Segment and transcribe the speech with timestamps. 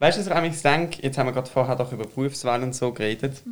[0.00, 1.02] Weißt du, was ich eigentlich denke?
[1.02, 3.42] Jetzt haben wir gerade vorher doch über Berufswahl und so geredet.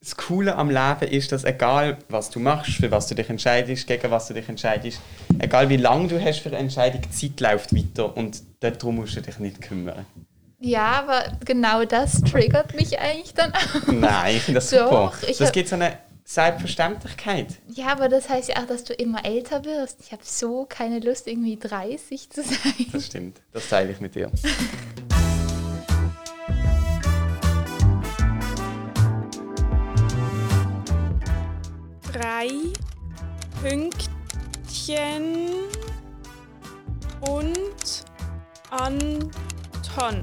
[0.00, 3.86] Das Coole am Leben ist, dass egal was du machst, für was du dich entscheidest,
[3.86, 4.98] gegen was du dich entscheidest,
[5.38, 9.16] egal wie lange du hast für eine Entscheidung, die Zeit läuft weiter und darum musst
[9.16, 10.06] du dich nicht kümmern.
[10.58, 13.86] Ja, aber genau das triggert mich eigentlich dann auch.
[13.92, 15.30] Nein, ich finde das Doch, super.
[15.30, 17.58] ich Das gibt so eine Selbstverständlichkeit.
[17.74, 20.00] Ja, aber das heißt ja auch, dass du immer älter wirst.
[20.00, 22.86] Ich habe so keine Lust, irgendwie 30 zu sein.
[22.90, 23.42] Das stimmt.
[23.52, 24.32] Das teile ich mit dir.
[32.18, 32.48] drei
[33.62, 34.08] Pünktchen
[37.20, 38.04] und
[38.70, 40.20] Anton.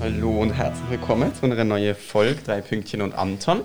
[0.00, 3.62] Hallo und herzlich willkommen zu einer neuen Folge Drei Pünktchen und Anton.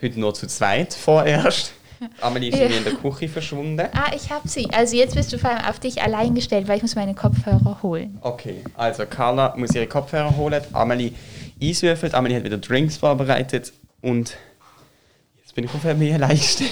[0.00, 1.72] Heute nur zu zweit vorerst.
[2.20, 2.62] Amelie ist Ja.
[2.62, 3.88] irgendwie in der Küche verschwunden.
[3.92, 4.68] Ah, ich habe sie.
[4.72, 7.78] Also jetzt bist du vor allem auf dich allein gestellt, weil ich muss meine Kopfhörer
[7.82, 8.18] holen.
[8.20, 11.12] Okay, also Carla muss ihre Kopfhörer holen, Amelie
[11.62, 14.36] eiswürfelt, Amelie hat wieder Drinks vorbereitet und
[15.42, 16.70] jetzt bin ich auf mir allein gestellt.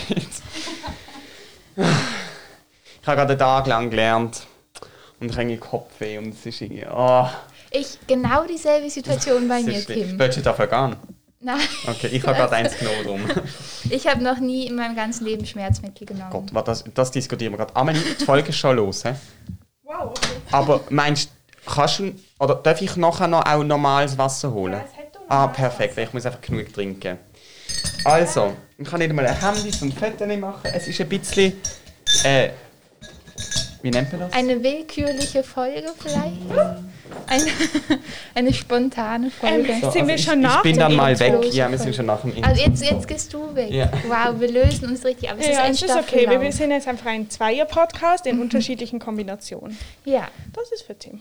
[1.76, 4.46] Ich habe gerade einen Tag lang gelernt
[5.20, 6.84] und ich habe Kopfweh und es ist irgendwie...
[6.92, 7.26] Oh,
[7.70, 9.84] Ich, genau dieselbe Situation bei mir.
[9.84, 10.18] Tim.
[10.18, 10.96] Willst du dafür gehen?
[11.44, 13.20] Nein, Okay, ich habe gerade eins genommen drum.
[13.90, 16.30] ich habe noch nie in meinem ganzen Leben Schmerzmittel genommen.
[16.30, 17.76] Gott, das, das diskutieren wir gerade.
[17.76, 19.14] Amelie, die Folge ist schon los, hä?
[19.82, 20.30] Wow, okay.
[20.52, 24.72] Aber meinst du, kannst du, oder darf ich nachher noch auch normales Wasser holen?
[24.72, 24.80] Ja,
[25.28, 27.18] ah, perfekt, weil ich muss einfach genug trinken.
[28.04, 30.70] Also, ich kann nicht mal ein Handy und Fotos machen.
[30.72, 31.52] Es ist ein bisschen,
[32.24, 32.50] äh,
[33.84, 34.32] wie nennt man das?
[34.32, 36.36] Eine willkürliche Folge vielleicht?
[37.26, 37.44] Eine,
[38.34, 39.72] eine spontane Folge.
[39.72, 41.52] Ähm, Sind wir ich, schon ich nach bin dem dann mal weg.
[41.52, 42.48] Ja, wir sind schon nach dem Intro.
[42.50, 43.70] Also jetzt, jetzt gehst du weg.
[43.70, 43.90] Ja.
[44.08, 45.30] Wow, wir lösen uns richtig.
[45.30, 46.16] Aber es ist Ja, ein es ist okay.
[46.20, 46.54] Wir Staffellauf.
[46.54, 49.76] sind jetzt einfach ein Zweier-Podcast in unterschiedlichen Kombinationen.
[50.06, 51.20] Ja, Das ist für Tim.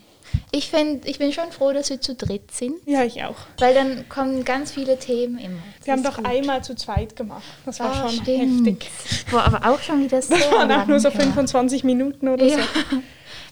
[0.52, 3.36] Ich, find, ich bin schon froh, dass wir zu dritt sind, Ja, ich auch.
[3.58, 5.58] weil dann kommen ganz viele Themen immer.
[5.80, 6.26] Das Wir haben doch gut.
[6.26, 7.44] einmal zu zweit gemacht.
[7.66, 8.66] Das war Ah, schon stimmt.
[8.78, 8.92] heftig.
[9.32, 11.22] Boah, aber auch schon wieder sehr Das waren auch nur so her.
[11.22, 12.58] 25 Minuten oder Ja.
[12.58, 12.64] so.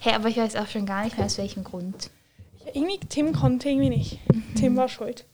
[0.03, 2.09] Hey, aber ich weiß auch schon gar nicht mehr, aus welchem Grund.
[2.66, 4.18] Ja, irgendwie, Tim konnte irgendwie nicht.
[4.56, 5.25] Tim war schuld.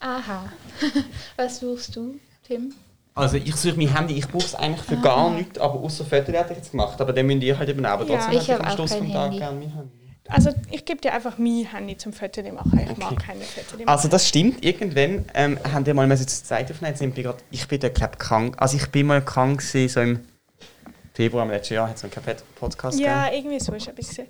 [0.00, 0.50] Aha.
[1.36, 2.72] Was suchst du, Tim?
[3.14, 4.84] Also ich suche mein Handy, ich brauche es eigentlich Ah.
[4.88, 6.98] für gar nichts, aber außer Fotos hätte ich jetzt gemacht.
[7.00, 7.90] Aber dann müsst ihr halt eben auch.
[7.90, 8.16] Aber Ja.
[8.16, 9.90] trotzdem Ich hätte hab am auch Schluss kein vom Tag gerne mein Handy.
[10.28, 12.80] Also ich gebe dir einfach mein Handy zum Fotos machen.
[12.90, 13.88] Ich mag keine Fotos machen.
[13.88, 14.64] Also das stimmt.
[14.64, 16.92] Irgendwann ähm, haben wir mal müssen zur Zeit aufnehmen.
[16.92, 18.54] Jetzt sind wir grad, ich bin da glaube krank.
[18.58, 20.20] Also ich bin mal krank gewesen, so im
[21.12, 22.12] Februar im letzten Jahr hat es einen
[22.58, 23.44] Podcast ja, gegeben.
[23.52, 24.26] irgendwie so ist ein bisschen.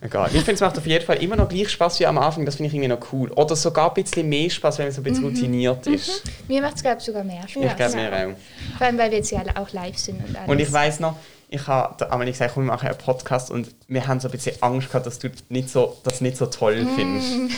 [0.00, 0.26] Egal.
[0.32, 2.44] Ich finde es macht auf jeden Fall immer noch gleich Spaß wie am Anfang.
[2.44, 3.30] Das finde ich irgendwie noch cool.
[3.32, 5.30] Oder sogar ein bisschen mehr Spaß, wenn man so ein bisschen Mhm.
[5.30, 6.22] routiniert ist.
[6.48, 7.62] Mir macht es, glaube ich, sogar mehr Spaß.
[7.62, 7.70] Ja.
[7.70, 8.76] ich glaube mir auch.
[8.78, 10.48] Vor allem, weil wir jetzt ja alle auch live sind und alles.
[10.50, 11.16] Und ich weiß noch,
[11.54, 14.60] ich habe Amelie gesagt, komm, wir machen einen Podcast und wir haben so ein bisschen
[14.60, 17.54] Angst gehabt, dass du nicht so, das nicht so toll findest.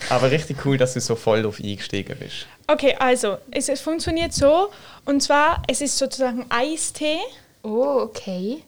[0.08, 2.46] Aber richtig cool, dass du so voll drauf eingestiegen bist.
[2.66, 4.70] Okay, also es, es funktioniert so.
[5.04, 7.18] Und zwar, es ist sozusagen Eistee.
[7.62, 8.62] Oh, okay.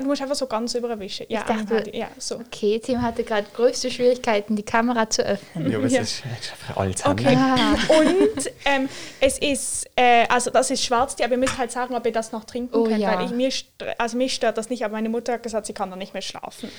[0.00, 1.26] Du musst einfach so ganz überwischen.
[1.28, 1.98] Ja, dachte- am Handy.
[1.98, 2.36] ja, so.
[2.36, 5.70] Okay, Tim hatte gerade größte Schwierigkeiten, die Kamera zu öffnen.
[5.70, 6.00] Ja, aber es Ja.
[6.02, 7.06] ist, es ist einfach alt.
[7.06, 7.36] Okay.
[7.36, 7.74] Ah.
[7.98, 8.88] Und ähm,
[9.20, 12.32] es ist, äh, also das ist Schwarztee, aber ihr müsst halt sagen, ob ihr das
[12.32, 13.16] noch trinken Oh könnt, ja.
[13.18, 13.50] weil ich, mir,
[13.98, 16.22] also mich stört das nicht, aber meine Mutter hat gesagt, sie kann da nicht mehr
[16.22, 16.70] schlafen.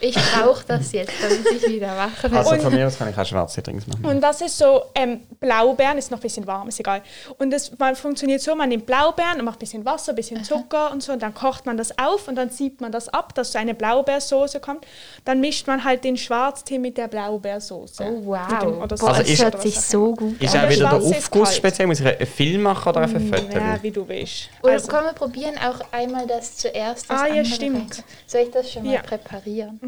[0.00, 2.36] Ich brauche das jetzt, damit ich wieder wach werde.
[2.38, 4.04] Also Und- von mir aus kann ich auch schwarze Drinks machen.
[4.04, 7.02] Und das ist so ähm, Blaubeeren, ist noch ein bisschen warm, ist egal.
[7.38, 10.44] Und das man funktioniert so, man nimmt Blaubeeren und macht ein bisschen Wasser, ein bisschen
[10.44, 13.34] Zucker und so und dann kocht man das auf und dann siebt man das ab,
[13.34, 14.84] dass so eine Blaubeersoße kommt.
[15.24, 18.02] Dann mischt man halt den Schwarztee mit der Blaubeersoße.
[18.04, 18.58] Oh, wow.
[18.60, 20.60] Dem- oder Boah, Also das ist- hört sich so gut Ist an.
[20.64, 21.86] auch der wieder der ist Aufguss speziell?
[21.88, 23.54] Muss ich einen Film machen oder einfach Fotos?
[23.54, 24.50] Ja, wie du willst.
[24.62, 27.08] Oder Also, komm, wir probieren auch einmal das zuerst.
[27.10, 27.96] Das Ah, ja, stimmt.
[27.96, 28.04] rein.
[28.26, 29.02] Soll ich das schon mal Ja.
[29.02, 29.80] präparieren?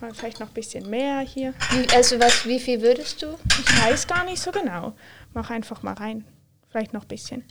[0.00, 1.54] kann vielleicht noch ein bisschen mehr hier.
[1.72, 3.26] Wie, also was, wie viel würdest du?
[3.48, 4.92] Ich weiß gar nicht so genau.
[5.34, 6.24] Mach einfach mal rein.
[6.70, 7.44] Vielleicht noch ein bisschen.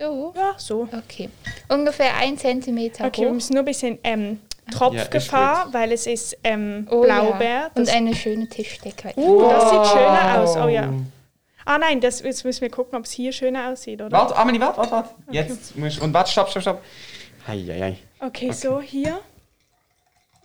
[0.00, 0.32] So?
[0.34, 0.88] Ja, so.
[0.92, 1.28] Okay.
[1.68, 3.34] Ungefähr ein Zentimeter Okay, wir hoch.
[3.34, 7.46] müssen nur ein bisschen ähm, Ja, Tropfgefahr, ist weil es ist ähm, Oh, Blaubeer.
[7.48, 7.70] Ja.
[7.74, 9.12] Und eine schöne Tischdecke.
[9.16, 10.56] uh, das sieht schöner aus.
[10.56, 10.90] Oh ja.
[11.66, 14.10] Ah nein, das, jetzt müssen wir gucken, ob es hier schöner aussieht, oder?
[14.10, 15.10] Warte, Amelie, warte, warte, warte.
[15.30, 16.82] Jetzt musst Und warte, stopp, stopp, stopp.
[17.46, 18.26] Hei, hei, hei.
[18.26, 19.20] Okay, so hier.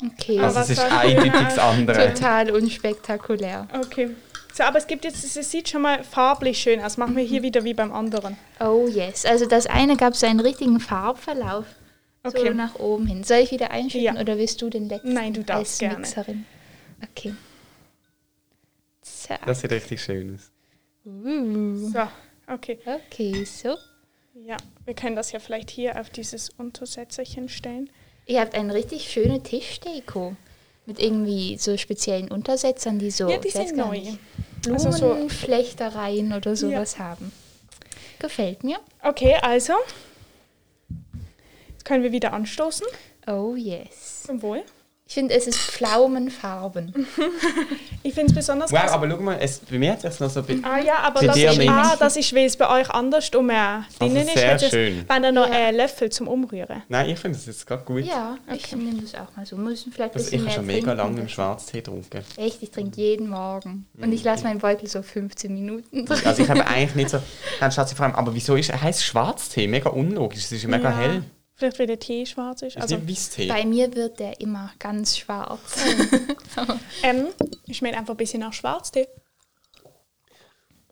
[0.05, 0.37] Okay.
[0.41, 2.13] Also es ist eindeutig das andere.
[2.13, 3.67] Total unspektakulär.
[3.73, 4.09] Okay.
[4.55, 6.95] So, aber es gibt jetzt, es sieht schon mal farblich schön aus.
[6.95, 8.37] Machen wir hier wieder wie beim anderen.
[8.61, 9.25] Oh yes.
[9.25, 11.65] Also das eine gab so einen richtigen Farbverlauf.
[12.23, 12.53] So Okay.
[12.53, 13.25] nach oben hin.
[13.25, 14.21] Soll ich wieder einschütten Ja.
[14.21, 15.97] oder willst du den letzten Nein, du darfst als gerne.
[15.97, 16.45] Mixerin?
[17.03, 17.35] Okay.
[19.01, 19.45] Zack.
[19.45, 20.51] Das sieht richtig schön aus.
[21.05, 21.89] Uh.
[21.91, 22.07] So,
[22.47, 22.79] okay.
[22.85, 23.75] Okay, so.
[24.35, 24.55] Ja,
[24.85, 27.89] wir können das ja vielleicht hier auf dieses Untersetzerchen stellen.
[28.25, 30.37] Ihr habt eine richtig schöne Tischdeko.
[30.85, 33.99] Mit irgendwie so speziellen Untersetzern, die so Ja, die sind neu.
[33.99, 34.19] nicht,
[34.69, 37.31] Also so- Blumenflechtereien oder sowas haben.
[38.19, 38.77] Gefällt mir.
[39.03, 39.73] Okay, also.
[41.71, 42.85] Jetzt können wir wieder anstoßen.
[43.27, 44.23] Oh yes.
[44.27, 44.63] Zum Wohl.
[45.07, 47.05] Ich finde, es ist Pflaumenfarben.
[48.03, 50.41] Ich finde es besonders Wow, aber schau mal, es, bei mir hat es noch so
[50.41, 50.63] ein bisschen...
[50.63, 53.55] Ah ja, aber das ist, ah, das ist, weil es bei euch anders um äh,
[53.97, 54.33] drinnen ist.
[54.35, 55.03] sehr ist- schön.
[55.07, 55.69] Wenn da noch Ja.
[55.69, 56.83] ein Löffel zum Umrühren.
[56.87, 58.03] Nein, ich finde das jetzt gerade gut.
[58.03, 59.55] Ja, ich nehme das auch mal so.
[59.57, 62.23] Müssen vielleicht ein Also ich habe schon mega lange im Schwarztee getrunken.
[62.37, 63.87] Echt, ich trinke jeden Morgen.
[63.99, 66.19] Und ich lasse meinen Beutel so 15 Minuten drin.
[66.25, 67.17] Also ich habe eigentlich nicht so...
[67.59, 69.65] Dann schaut sie vor allem, aber wieso ist, heißt Schwarztee?
[69.67, 70.97] Mega unlogisch, es ist ja mega Ja.
[70.97, 71.23] hell.
[71.57, 72.75] Vielleicht, weil der Tee schwarz ist.
[72.75, 73.47] Ist Also, nicht Weisstee.
[73.47, 75.77] Bei mir wird der immer ganz schwarz.
[77.03, 77.27] ähm,
[77.65, 79.07] ich schmeckt einfach ein bisschen nach Schwarztee.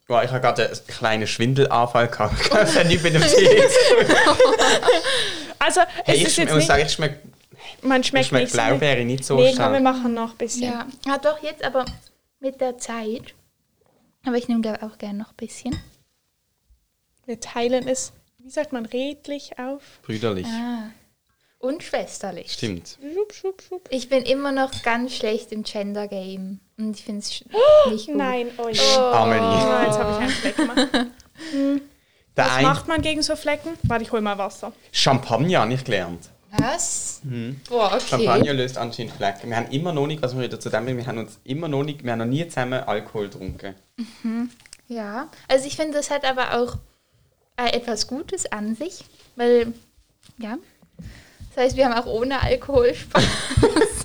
[0.08, 2.34] Boah, ich habe gerade einen kleinen Schwindelanfall gehabt.
[2.88, 3.64] Nichts mit dem Tee.
[5.60, 7.20] Also, Hey, ich ist jetzt muss nicht, sagen, ich schmecke
[7.82, 9.84] man ich schmeckt schmeck nicht Blaubeere nicht so Nee, komm, wir stark.
[9.84, 10.64] machen noch ein bisschen.
[10.64, 10.86] ja.
[11.06, 11.86] ja, doch, jetzt aber
[12.42, 13.34] mit der Zeit.
[14.26, 15.78] Aber ich nehme da auch gerne noch ein bisschen.
[17.26, 18.12] Wir teilen es,
[18.44, 19.82] wie sagt man, redlich auf.
[20.04, 20.48] Brüderlich.
[20.48, 20.92] Ah.
[21.60, 22.52] Und schwesterlich.
[22.52, 22.98] Stimmt.
[23.14, 23.88] Schub, schub, schub.
[23.90, 26.60] Ich bin immer noch ganz schlecht im Gender Game.
[26.78, 27.46] Und ich finde es sch-
[27.90, 28.16] nicht gut.
[28.18, 28.80] Nein, oh je.
[28.98, 29.42] Amelie.
[29.42, 30.88] Ah, jetzt habe ich einen Fleck gemacht.
[32.36, 33.78] Der Was ein macht man gegen so Flecken?
[33.84, 34.74] Warte, ich hole mal Wasser.
[34.92, 36.30] Champagner ich gelernt.
[36.58, 37.22] Was?
[37.70, 38.02] Boah, okay.
[38.10, 39.50] Champagner löst anscheinend Flecken.
[39.50, 41.84] Wir haben immer noch nicht, also wir wieder zu dem, wir haben uns immer noch
[41.84, 43.76] nicht, wir haben noch nie zusammen Alkohol getrunken.
[44.88, 46.76] Ja, also ich finde, das hat aber auch
[47.58, 49.04] etwas Gutes an sich,
[49.36, 49.74] weil,
[50.38, 50.58] ja,
[51.56, 53.24] das heißt, wir haben auch ohne Alkohol Spaß.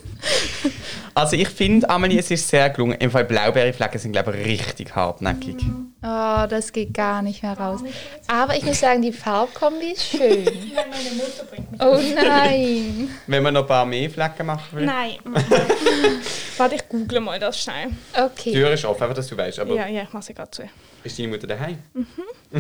[1.14, 2.96] Also ich finde, Amelie, es ist sehr gelungen.
[3.00, 5.56] Im Fall Blaubeerflecken sind, glaube ich, richtig hartnäckig.
[6.00, 7.80] Oh, das geht gar nicht mehr raus.
[8.28, 10.44] Aber ich muss sagen, die Farbkombi ist schön.
[10.44, 11.80] Nein, meine Mutter bringt mich.
[11.80, 13.10] Oh nein.
[13.26, 14.86] Wenn man noch ein paar mehr Flecken machen will.
[14.86, 15.16] Nein.
[16.56, 17.88] Warte, ich google mal das schnell.
[18.16, 19.58] Die Okay, Tür ist offen, einfach, dass du weißt.
[19.58, 20.62] Aber Ja, ja, ich mache sie gerade zu.
[21.04, 21.78] Ist deine Mutter daheim?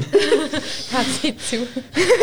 [0.92, 1.66] hat sie zu.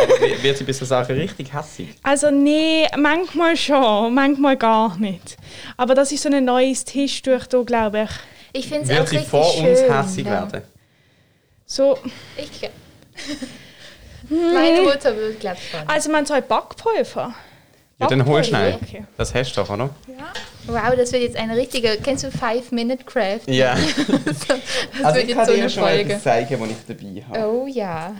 [0.04, 1.90] Aber wi- wird sie bei so Sachen richtig hässig?
[2.04, 5.38] Also nee, manchmal schon, manchmal gar nicht.
[5.78, 8.10] Aber das ist so ein neues Tischtuch da, glaube ich.
[8.62, 9.66] Ich finde es Wird auch sie richtig vor schön.
[9.68, 10.32] uns hässig ja.
[10.32, 10.62] werden?
[11.66, 11.98] So,
[12.38, 12.72] Ich glaub-
[14.30, 15.88] Meine Mutter wird, glaube ich, schon.
[15.88, 17.36] also man soll Backpulver.
[17.98, 18.78] Ja, dann hol schnell.
[18.82, 19.06] Okay.
[19.18, 19.90] Das hast du doch, oder?
[20.68, 21.98] Wow, das wird jetzt eine richtige.
[22.04, 23.44] Kennst du Five Minute Craft?
[23.48, 23.78] Ja.
[24.26, 24.50] Das
[25.06, 26.10] Also wird ich jetzt kann so dir eine schon mal Folge.
[26.12, 27.40] etwas zeigen, was ich dabei habe.
[27.48, 28.14] Oh ja.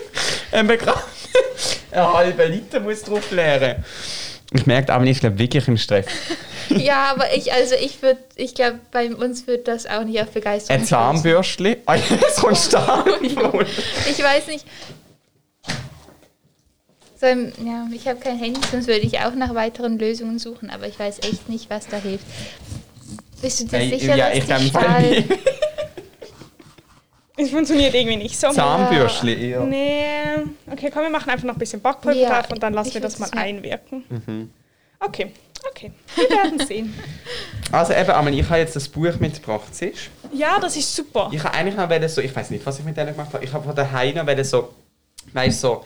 [0.51, 0.99] Ähm, gerade
[1.91, 3.83] ein halber Liter muss drauf leeren.
[4.53, 6.05] Ich merke, Amelie ist glaub, wirklich im Stress.
[6.69, 10.31] Ja, aber ich, also ich würde, ich glaube, bei uns wird das auch nicht auf
[10.31, 10.81] Begeisterung.
[10.81, 11.75] Ein Zahnbürstchen.
[11.85, 12.79] Ah, jetzt stoßen.
[13.21, 14.65] Ich weiß nicht.
[17.21, 20.71] So, ähm, ja, ich habe kein Handy, sonst würde ich auch nach weiteren Lösungen suchen,
[20.71, 22.25] aber ich weiß echt nicht, was da hilft.
[23.43, 25.23] Bist du dir Hey, sicher, ja, dass ich die Stahl...
[27.37, 28.49] Es funktioniert irgendwie nicht so.
[28.49, 29.59] Zahnbürstchen eher.
[29.61, 30.05] Nee.
[30.71, 33.01] Okay, komm, wir machen einfach noch ein bisschen Backpulver Ja, drauf und dann lassen wir
[33.01, 33.41] das mal ja.
[33.41, 34.03] einwirken.
[34.09, 34.51] Mhm.
[34.99, 35.31] Okay,
[35.69, 35.91] okay.
[36.15, 36.93] Wir werden sehen.
[37.71, 40.09] Also eben, Amelie, ich habe jetzt das Buch mitgebracht, siehst?
[40.33, 41.29] Ja, das ist super.
[41.33, 43.43] Ich habe eigentlich noch wollen so, ich weiß nicht, was ich mit denen gemacht habe.
[43.43, 44.73] Ich habe von daheim noch wollen so,
[45.33, 45.83] weißt so,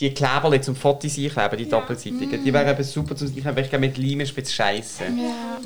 [0.00, 2.42] die Kleberli zum Fotos einkleben, die doppelseitigen.
[2.42, 5.04] Die wären eben super zum Einkleben, weil ich glaube, mit Leim bisschen scheiße.
[5.04, 5.58] Ja.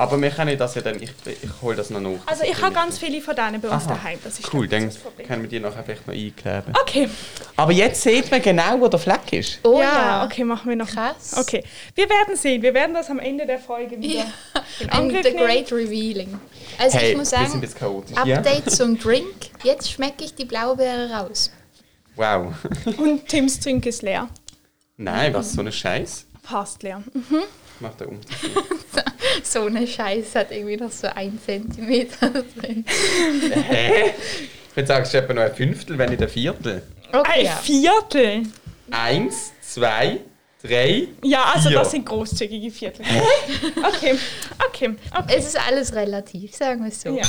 [0.00, 2.10] Aber wir können das ja dann, ich, ich hole das noch nach.
[2.24, 3.92] Also ich habe ganz viele von denen bei uns Aha.
[3.96, 4.18] daheim.
[4.24, 5.26] Das ist Cool, dann das Problem.
[5.26, 6.72] können wir die nachher vielleicht noch einkleben.
[6.80, 7.10] Okay.
[7.54, 9.58] Aber jetzt sieht man genau, wo der Fleck ist.
[9.62, 10.88] Oh ja, ja, okay, machen wir noch.
[10.88, 11.36] Krass.
[11.36, 11.62] Okay,
[11.94, 12.62] wir werden sehen.
[12.62, 14.24] Wir werden das am Ende der Folge wieder Ja.
[14.80, 16.40] in And the great revealing.
[16.78, 18.16] Also hey, ich muss wir sind ein sagen, chaotisch.
[18.24, 18.36] Ja?
[18.38, 19.50] Update zum Drink.
[19.64, 21.52] Jetzt schmecke ich die Blaubeere raus.
[22.16, 22.54] Wow.
[22.96, 24.28] Und Tims Trink ist leer.
[24.96, 26.24] Nein, was, so ein Scheiß?
[26.42, 27.02] Fast leer.
[27.80, 28.50] Macht der Unterschied.
[29.42, 32.84] So eine Scheiße hat irgendwie noch so ein Zentimeter drin.
[32.88, 34.12] Hä?
[34.70, 36.82] Ich würde sagen, es ist etwa noch ein Fünftel, wenn nicht ein Viertel.
[37.12, 37.56] Okay, Ein ja.
[37.56, 38.42] Viertel.
[38.90, 40.18] Eins, zwei,
[40.62, 41.08] drei.
[41.24, 41.78] Ja, also Vier.
[41.78, 43.04] das sind großzügige Viertel.
[43.88, 44.16] okay,
[44.68, 45.34] okay, okay.
[45.36, 47.16] Es ist alles relativ, sagen wir es so.
[47.16, 47.24] Ja.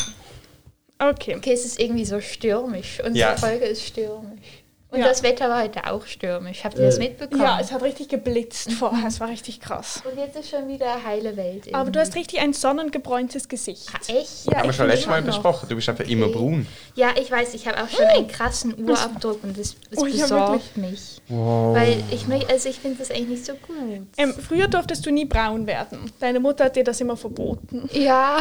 [0.99, 1.35] Okay.
[1.35, 2.99] Okay, es ist irgendwie so stürmisch.
[3.03, 3.37] Unsere Ja.
[3.37, 4.60] Folge ist stürmisch.
[4.91, 5.07] Und Ja.
[5.07, 6.65] das Wetter war heute auch stürmisch.
[6.65, 7.41] Habt ihr das mitbekommen?
[7.41, 9.07] Ja, es hat richtig geblitzt vorher.
[9.07, 10.03] Es war richtig krass.
[10.03, 11.73] Und jetzt ist schon wieder heile Welt.
[11.73, 13.87] Aber du hast richtig ein sonnengebräuntes Gesicht.
[14.05, 14.21] irgendwie.
[14.21, 14.45] Echt?
[14.47, 15.27] Ja, Haben wir ich schon letztes Mal noch.
[15.27, 15.69] besprochen.
[15.69, 16.67] Du bist einfach immer braun.
[16.95, 20.23] Ja, ich weiß, ich habe auch schon einen krassen Urabdruck und das, das Oh, ja,
[20.23, 21.21] besorgt mich.
[21.29, 23.77] Weil ich möchte, also ich finde das eigentlich nicht so gut.
[24.17, 26.11] Ähm, früher durftest du nie braun werden.
[26.19, 27.89] Deine Mutter hat dir das immer verboten.
[27.93, 28.39] Ja,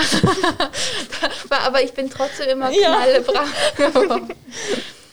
[1.50, 2.97] aber- ich bin trotzdem immer Ja.
[2.97, 4.28] knallebraun.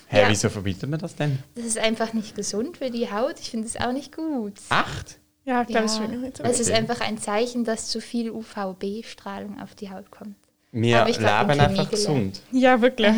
[0.09, 0.29] Hä, Ja.
[0.29, 1.39] wieso verbietet man das denn?
[1.55, 3.39] Das ist einfach nicht gesund für die Haut.
[3.39, 4.53] Ich finde es auch nicht gut.
[4.69, 5.17] Acht?
[5.45, 5.93] Ja, ich glaube, Ja.
[5.93, 9.89] es ist nicht so Es ist einfach ein Zeichen, dass zu viel UVB-Strahlung auf die
[9.91, 10.35] Haut kommt.
[10.71, 12.41] Wir leben einfach gesund.
[12.51, 13.13] Ja, wirklich.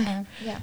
[0.45, 0.57] Ja.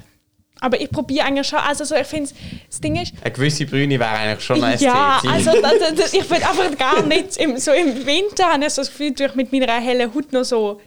[0.59, 2.31] Aber ich probiere eigentlich schon, also so, ich finde,
[2.67, 5.29] das Ding ist, Eine gewisse Brüne wäre eigentlich schon ein ja, Ziel.
[5.29, 8.81] also das, das, ich will einfach gar nicht, im, so im Winter habe ich so
[8.81, 10.81] das Gefühl, durch mit meiner hellen Haut noch so,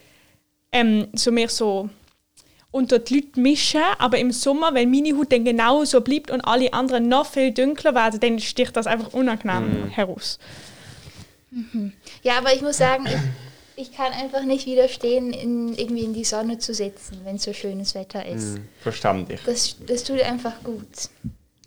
[0.73, 1.89] ähm, so mehr so
[2.71, 6.41] unter die Leute mischen, aber im Sommer, wenn meine Haut dann genau so bleibt und
[6.43, 10.39] alle anderen noch viel dunkler werden, dann sticht das einfach unangenehm heraus.
[12.23, 16.25] ja, aber ich muss sagen, ich, ich kann einfach nicht widerstehen, in, irgendwie in die
[16.25, 18.57] Sonne zu sitzen, wenn so schönes Wetter ist.
[18.57, 19.41] Hm, Verstand ich.
[19.43, 20.87] Das, das tut einfach gut.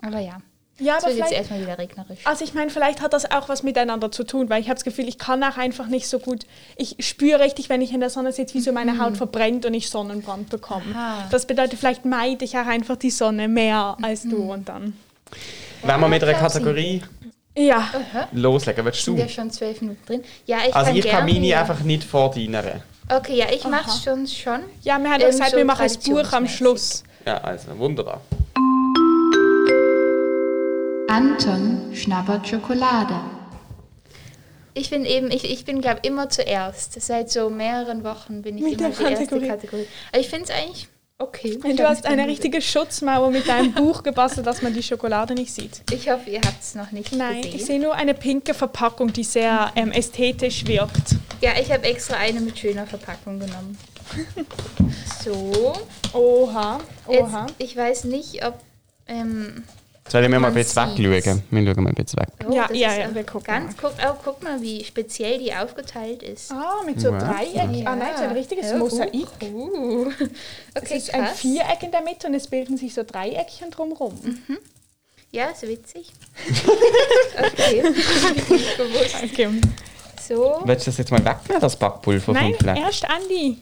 [0.01, 0.41] Aber ja,
[0.79, 2.19] Ja, es aber wird jetzt erstmal wieder regnerisch.
[2.25, 4.83] also ich meine, vielleicht hat das auch was miteinander zu tun, weil ich habe das
[4.83, 6.45] Gefühl, ich kann auch einfach nicht so gut,
[6.77, 9.73] ich spüre richtig, wenn ich in der Sonne sitze, wie so meine Haut verbrennt und
[9.75, 10.83] ich Sonnenbrand bekomme.
[10.95, 11.27] Aha.
[11.29, 14.97] Das bedeutet, vielleicht meide ich auch einfach die Sonne mehr als du und dann.
[15.83, 16.33] Wenn wir mit einer.
[16.33, 17.03] Kategorie
[17.55, 18.27] Ja, Aha.
[18.31, 19.21] loslegen, willst Sind du?
[19.21, 20.23] ja schon zwölf Minuten drin.
[20.47, 22.63] Ja, ich Also kann ich kann meine einfach nicht vor deiner.
[23.09, 24.61] Okay, ja, ich mach's schon schon.
[24.81, 26.47] ja wir haben Ähm, gesagt, so wir machen das Buch am.
[26.47, 27.03] Schluss.
[27.27, 28.21] Ja, also wunderbar.
[31.13, 33.13] Anton schnabbert Schokolade.
[34.73, 36.99] Ich bin eben, ich, ich bin glaube immer zuerst.
[36.99, 39.85] Seit so mehreren Wochen bin ich Mit immer der die erste Kategorie.
[40.11, 40.87] Aber ich finde es eigentlich
[41.19, 41.59] okay.
[41.63, 45.53] Und du hast eine richtige Schutzmauer mit deinem Buch gebastelt, dass man die Schokolade nicht
[45.53, 45.83] sieht.
[45.91, 47.55] Ich hoffe, ihr habt es noch nicht Nein, gesehen.
[47.57, 51.17] ich sehe nur eine pinke Verpackung, die sehr ähm, ästhetisch wirkt.
[51.41, 53.77] ja, ich habe extra eine mit schöner Verpackung genommen.
[55.23, 55.73] so.
[56.11, 57.45] Oha, oha.
[57.45, 58.55] Jetzt, ich weiß nicht, ob.
[59.05, 59.63] Ähm,
[60.09, 61.43] Sollen wir mal ein bisschen wegschauen?
[61.49, 62.27] Wir schauen mal ein bisschen weg.
[62.47, 65.53] oh, Ja, ja, ist ja, wir gucken Ganz, guck, oh, guck mal, wie speziell die
[65.53, 66.51] aufgeteilt ist.
[66.51, 67.19] Ah, mit so Wow.
[67.23, 67.87] Dreieck.
[67.87, 69.27] Ah nein, so ein richtiges Ja, Mosaik.
[69.41, 69.45] Uh,
[70.05, 70.11] uh.
[70.73, 71.39] Es Okay, ist ein krass.
[71.39, 74.19] Viereck in der Mitte und es bilden sich so Dreieckchen drumherum.
[75.31, 76.11] Ja, ist witzig.
[77.37, 77.83] okay.
[79.23, 79.49] Okay.
[80.25, 80.61] So.
[80.63, 82.77] Willst du das jetzt mal wegnehmen, das Backpulver Nein, vom Fleck?
[82.77, 83.57] erst Andi.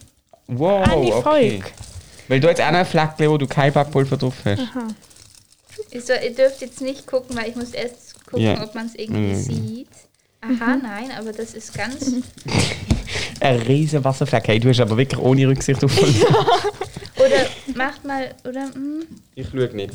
[0.46, 1.22] Wow, Andi okay.
[1.60, 1.72] Volk.
[2.28, 4.62] Weil du jetzt auch noch ein Fleck, wo du kein Backpulver drauf hast.
[5.92, 8.62] Ich so, ihr dürft jetzt nicht gucken, weil ich muss erst gucken, Ja.
[8.62, 9.42] ob man es irgendwie Mhm.
[9.42, 9.88] sieht.
[10.40, 12.12] Aha, nein, aber das ist ganz.
[13.40, 14.48] Ein riesen Wasserfleck.
[14.48, 15.96] Hey, du hast aber wirklich ohne Rücksicht auf
[17.16, 18.34] Oder macht mal.
[18.48, 18.70] Oder.
[18.72, 19.94] Hm, Ich schaue nicht.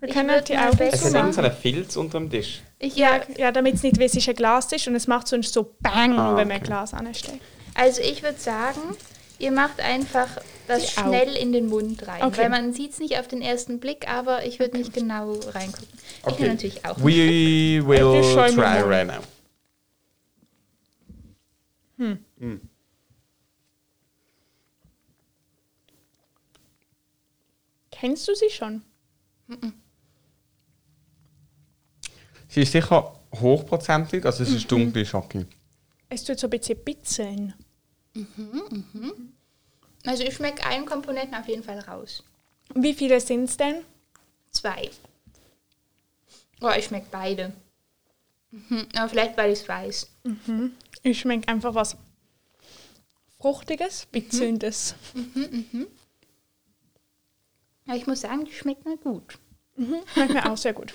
[0.00, 2.60] Wir Ich können die Augen besser Es hat irgend so einen Filz unter dem Tisch.
[2.78, 5.74] ich, Ja, ja, damit es nicht weiss, ist ein Glastisch und es macht sonst so
[5.80, 6.62] Bang, Ah, wenn man ein.
[6.62, 7.40] Glas anstellt.
[7.74, 8.80] also ich würde sagen,
[9.38, 11.08] ihr macht einfach das Die Augen.
[11.08, 12.22] schnell in den Mund rein.
[12.22, 12.38] Okay.
[12.42, 15.88] Weil man sieht es nicht auf den ersten Blick, aber ich würde nicht genau reingucken.
[15.92, 16.42] Ich Okay.
[16.42, 16.98] will natürlich auch.
[16.98, 18.22] We will
[18.54, 19.22] try right now.
[27.90, 28.82] Kennst du sie schon?
[32.48, 35.46] Sie ist sicher hochprozentig, also es ist dunkle Schocke.
[36.08, 36.50] Es tut so ein
[36.84, 37.54] bisschen
[38.24, 39.32] bitzeln.
[40.04, 42.22] Also ich schmecke einen Komponenten auf jeden Fall raus.
[42.74, 43.84] Wie viele sind es denn?
[44.50, 44.90] Zwei.
[46.60, 47.52] Oh, ich schmecke beide.
[48.50, 48.86] Mhm.
[48.96, 50.10] Aber vielleicht, weil ich es weiß.
[51.02, 51.96] Ich schmecke einfach was
[53.38, 54.94] Fruchtiges, Bitzelndes.
[57.86, 59.38] Aber ich muss sagen, die schmeckt mir gut.
[60.12, 60.92] Schmeckt mir auch sehr gut.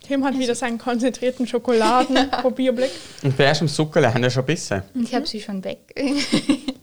[0.00, 2.90] Tim hat wieder seinen konzentrierten Schokoladen-Probierblick.
[3.22, 4.82] Und bei erst im Suckerle haben wir schon bissen.
[4.94, 5.94] Ich habe sie schon weg.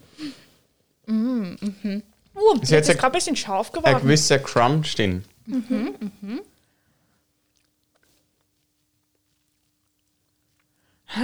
[1.08, 4.02] Uh, Ist jetzt jetzt ist ein- gerade ein bisschen scharf Ein geworden.
[4.02, 5.24] gewisser Crunch drin.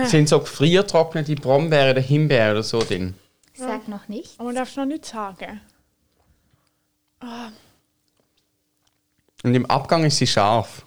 [0.05, 3.15] Sind so gefriertrocknete Brombeeren oder Himbeeren oder so drin?
[3.53, 4.35] Sag noch nicht.
[4.37, 5.59] Aber man darf es noch nicht sagen.
[9.43, 10.85] Und im Abgang ist sie scharf.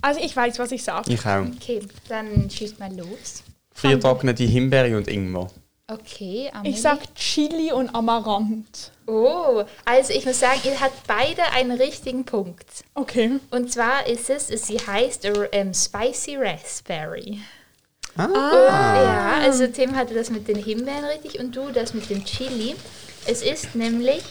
[0.00, 1.12] Also ich weiß, was ich sage.
[1.12, 1.44] Ich auch.
[1.56, 3.42] Okay, dann schießt mal los.
[3.74, 5.50] Gefriertrocknete Himbeere und Ingwer.
[5.86, 6.72] Okay, Amelie.
[6.72, 8.92] Ich sag Chili und Amaranth.
[9.06, 12.84] Oh, also ich muss sagen, ihr habt beide einen richtigen Punkt.
[12.94, 13.40] Okay.
[13.50, 17.40] Und zwar ist es, sie heißt ähm, Spicy Raspberry.
[18.16, 18.28] Ah.
[19.02, 22.76] Ja, also Tim hatte das mit den Himbeeren richtig und du das mit dem Chili.
[23.26, 24.22] Es ist nämlich,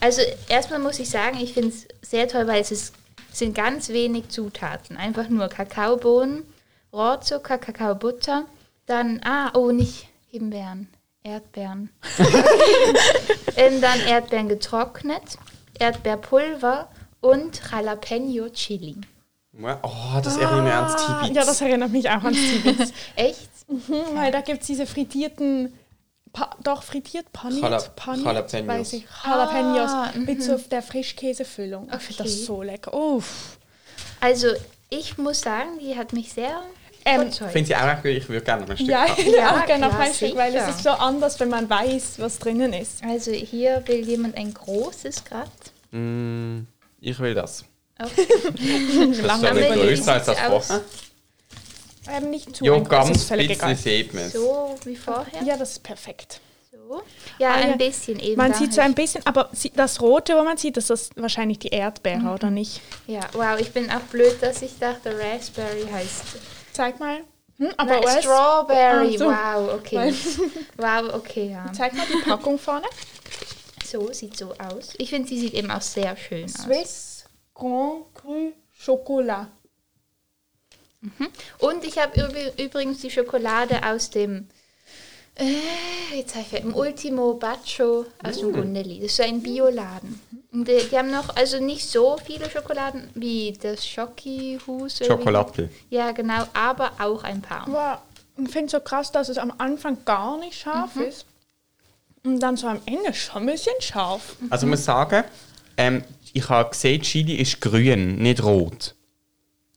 [0.00, 2.92] also erstmal muss ich sagen, ich finde es sehr toll, weil es ist,
[3.38, 4.96] sind ganz wenig Zutaten.
[4.96, 6.44] Einfach nur Kakaobohnen,
[6.92, 8.44] Rohrzucker, Kakaobutter,
[8.86, 10.88] dann, ah, oh, nicht Himbeeren,
[11.22, 11.90] Erdbeeren.
[13.56, 15.38] ähm, dann Erdbeeren getrocknet,
[15.78, 16.88] Erdbeerpulver
[17.20, 18.96] und Jalapeno Chili.
[19.82, 21.36] Oh, das erinnert mich ans Ah, Tibet.
[21.36, 22.92] ja, das erinnert mich auch an Tibet.
[23.16, 23.48] Echt?
[23.68, 25.72] Mhm, weil da gibt es diese frittierten,
[26.38, 28.68] pa doch frittiert, paniert, Jala- paniert, Jalapenos.
[28.78, 31.88] weiß ich, Jalapenos Ah, mit so der Frischkäsefüllung.
[31.92, 32.30] Ich finde Okay.
[32.30, 32.94] das so lecker.
[32.94, 33.58] Uff.
[34.20, 34.48] Also,
[34.90, 36.62] ich muss sagen, die hat mich sehr
[37.04, 37.30] Ähm.
[37.32, 38.06] Finde ich auch gut.
[38.06, 40.54] Ich würde gerne noch ein Stück Ja, ich Ja, auch gerne noch ein Stück, weil
[40.54, 43.02] es ist so anders, wenn man weiß, was drinnen ist.
[43.04, 45.50] Also, hier will jemand ein großes gerade.
[45.92, 46.66] Mm,
[47.00, 47.64] ich will das.
[48.00, 48.26] Okay.
[49.22, 50.80] Das ist größer als das vorher.
[52.10, 53.76] Ähm, nicht zu Ja, ein ganz völlig egal.
[53.76, 54.30] sieht man.
[54.30, 55.42] So wie vorher.
[55.42, 56.40] Ja, das ist perfekt.
[56.70, 57.02] So.
[57.38, 57.66] Ja, Ah, ja.
[57.72, 58.36] ein bisschen eben.
[58.36, 61.58] Man sieht so hab ein bisschen, aber das Rote, wo man sieht, das ist wahrscheinlich
[61.58, 62.28] die Erdbeere, Mhm.
[62.32, 62.80] oder nicht?
[63.06, 66.22] ich- Ja, wow, ich bin auch blöd, dass ich dachte, Raspberry heißt.
[66.72, 67.18] Zeig mal.
[67.58, 69.24] Hm, aber Nein, US, Strawberry, Ah, so.
[69.26, 70.14] wow, okay.
[70.76, 71.66] Wow, okay, ja.
[71.72, 72.86] zeig mal die Packung vorne.
[73.84, 74.94] So sieht so aus.
[74.98, 76.52] Ich finde, sie sieht eben auch sehr schön aus.
[76.52, 77.24] Swiss
[77.54, 78.52] Grand Cru
[78.84, 79.48] Chocolat.
[81.58, 84.48] Und ich habe üb- übrigens die Schokolade aus dem,
[85.36, 88.96] äh, jetzt habe ich im Ultimo Baccio aus dem Gundeli.
[89.00, 90.20] Das ist so ein Bioladen.
[90.52, 94.98] Und die, die haben noch, also nicht so viele Schokoladen wie das Schokihus.
[95.06, 95.68] Schokolade.
[95.90, 97.66] Ja, genau, aber auch ein paar.
[97.68, 98.02] Aber
[98.36, 101.02] ich finde es so krass, dass es am Anfang gar nicht scharf Mhm.
[101.02, 101.26] ist.
[102.24, 104.36] Und dann so am Ende schon ein bisschen scharf.
[104.50, 105.22] Also ich muss sagen,
[105.76, 108.94] ähm, ich habe gesehen, Chili ist grün, nicht rot.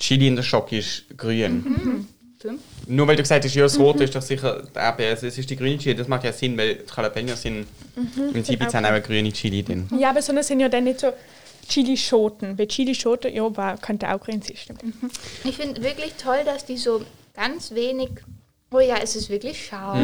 [0.01, 2.07] Chili in der Schoki ist grün.
[2.39, 2.61] Stimmt.
[2.87, 5.49] Nur weil du gesagt hast, ja, das Rote ist doch sicher, eben, es es ist
[5.49, 7.67] die grüne Chili, das macht ja Sinn, weil die Jalapenos sind,
[8.33, 9.87] im Tibet haben auch eine grüne Chili drin.
[9.97, 11.13] Ja, aber so das sind ja dann nicht so
[11.69, 12.57] Chili-Schoten.
[12.57, 14.81] Weil Chili-Schoten, ja, war, könnte auch grün sein, stimmt.
[15.43, 18.09] Ich finde wirklich toll, dass die so ganz wenig.
[18.73, 19.99] Oh ja, es ist wirklich scharf.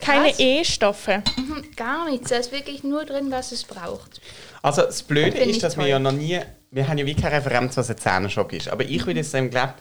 [0.00, 0.40] Keine Krass.
[0.40, 1.22] E-Stoffe.
[1.36, 2.30] Mhm, Gar nichts.
[2.30, 4.20] Da ist wirklich nur drin, was es braucht.
[4.62, 5.90] Also das Blöde ist, ich dass wir toll.
[5.90, 6.40] ja noch nie,
[6.70, 8.68] wir haben ja wirklich keine Referenz, was ein Zähnerschock ist.
[8.68, 9.74] Aber ich würde jetzt dem, glaube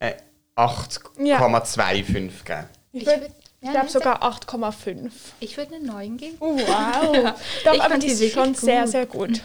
[0.00, 0.14] äh,
[0.56, 2.64] 8,25 geben.
[2.92, 5.10] Ich, Ich würd- würd- ich ja, glaube sogar 8,5.
[5.40, 6.36] Ich würde eine 9 geben.
[6.40, 7.34] Oh, wow.
[7.64, 8.90] Doch, Ich aber die ist wirklich schon sehr, gut.
[8.92, 9.42] sehr gut.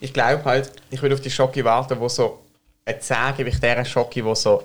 [0.00, 2.40] Ich glaube halt, ich würde auf die Schoki warten, wo so
[2.84, 4.64] eine 10 gebe ich dieser Schoki, wo so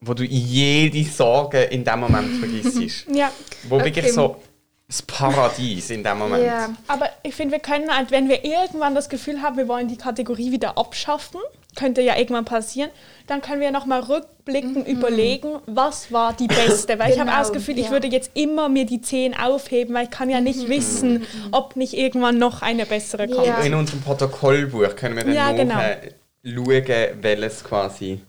[0.00, 3.06] wo du jede Sorge in dem Moment vergisst.
[3.12, 3.32] Ja,
[3.68, 4.14] Wo wirklich Okay.
[4.14, 4.40] so
[4.88, 6.44] das Paradies in dem Moment.
[6.44, 6.70] Ja.
[6.86, 9.98] aber ich finde, wir können halt, wenn wir irgendwann das Gefühl haben, wir wollen die
[9.98, 11.40] Kategorie wieder abschaffen,
[11.76, 12.90] könnte ja irgendwann passieren,
[13.26, 16.98] dann können wir nochmal rückblickend überlegen, was war die beste.
[16.98, 17.90] Weil ich habe Genau, auch das Gefühl, ich ja.
[17.90, 21.92] würde jetzt immer mir die 10 aufheben, weil ich kann ja nicht wissen, ob nicht
[21.92, 23.46] irgendwann noch eine bessere kommt.
[23.46, 23.58] Ja.
[23.60, 25.80] In unserem Protokollbuch können wir dann Ja, noch genau.
[25.80, 28.22] äh, schauen, welches quasi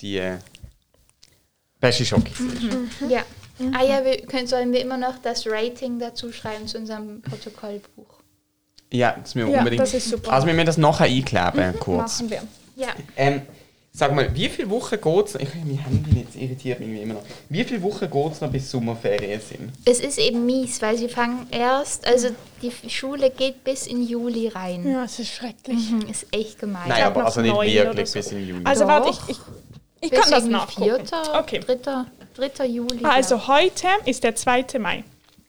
[0.00, 0.36] die äh,
[1.80, 3.10] beste Schoki ist.
[3.10, 3.22] Ja.
[3.74, 8.16] Ah ja, wir können, sollen wir immer noch das Rating dazu schreiben zu unserem Protokollbuch.
[8.92, 9.82] Ja, das müssen wir Ja, unbedingt.
[9.82, 10.32] das ist super.
[10.32, 12.20] Also wir müssen das nachher einkleben, kurz.
[12.20, 12.42] Machen wir.
[12.76, 12.88] Ja.
[13.16, 13.42] Ähm,
[13.92, 15.34] sag mal, wie viele Wochen geht es?
[15.36, 17.22] Ich mein Handy jetzt irritiert mich immer noch.
[17.48, 19.72] Wie viele Wochen geht es noch bis Sommerferien sind?
[19.86, 22.28] Es ist eben mies, weil sie fangen erst, also
[22.62, 24.86] die Schule geht bis in Juli rein.
[24.88, 25.90] Ja, es ist schrecklich.
[25.90, 26.88] Mhm, ist echt gemein.
[26.88, 28.18] Nein, aber also nicht wirklich so.
[28.18, 28.64] bis in Juli.
[28.64, 28.88] Also Doch.
[28.88, 29.38] warte, ich, ich,
[30.02, 31.06] ich bis kann das nachgucken.
[31.06, 31.38] 4.
[31.40, 31.60] Okay.
[31.60, 32.04] 3.
[32.36, 32.66] 3.
[32.66, 33.04] Juli.
[33.04, 34.66] Also heute ist der 2.
[34.78, 35.04] Mai.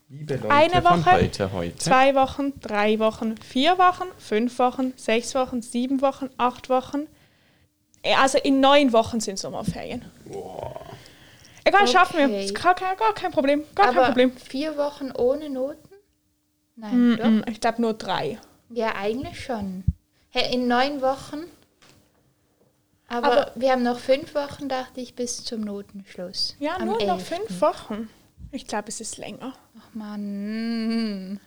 [0.09, 1.77] Liebe Leute eine von Woche, heute, heute.
[1.77, 7.07] Zwei Wochen, drei Wochen, vier Wochen, fünf Wochen, sechs Wochen, sieben Wochen, acht Wochen.
[8.03, 10.05] Äh, Also in neun Wochen sind Sommerferien.
[11.65, 12.25] Egal, schaffen wir.
[12.27, 12.45] Okay.
[12.45, 13.63] Ist Gar kein, gar kein Problem.
[13.75, 14.31] Gar Aber kein Problem.
[14.37, 15.89] vier Wochen ohne Noten?
[16.77, 17.25] Nein, doch?
[17.29, 18.37] Mm, Ich glaube nur drei.
[18.69, 19.83] Ja, eigentlich schon.
[20.29, 21.43] Hey, in neun Wochen.
[23.07, 26.55] Aber, Aber- wir haben noch fünf Wochen, dachte ich, bis zum Notenschluss.
[26.59, 27.23] Ja, nur noch 11..
[27.27, 28.09] fünf Wochen.
[28.51, 29.53] Ich glaube, es ist länger.
[29.79, 31.39] Ach Mann.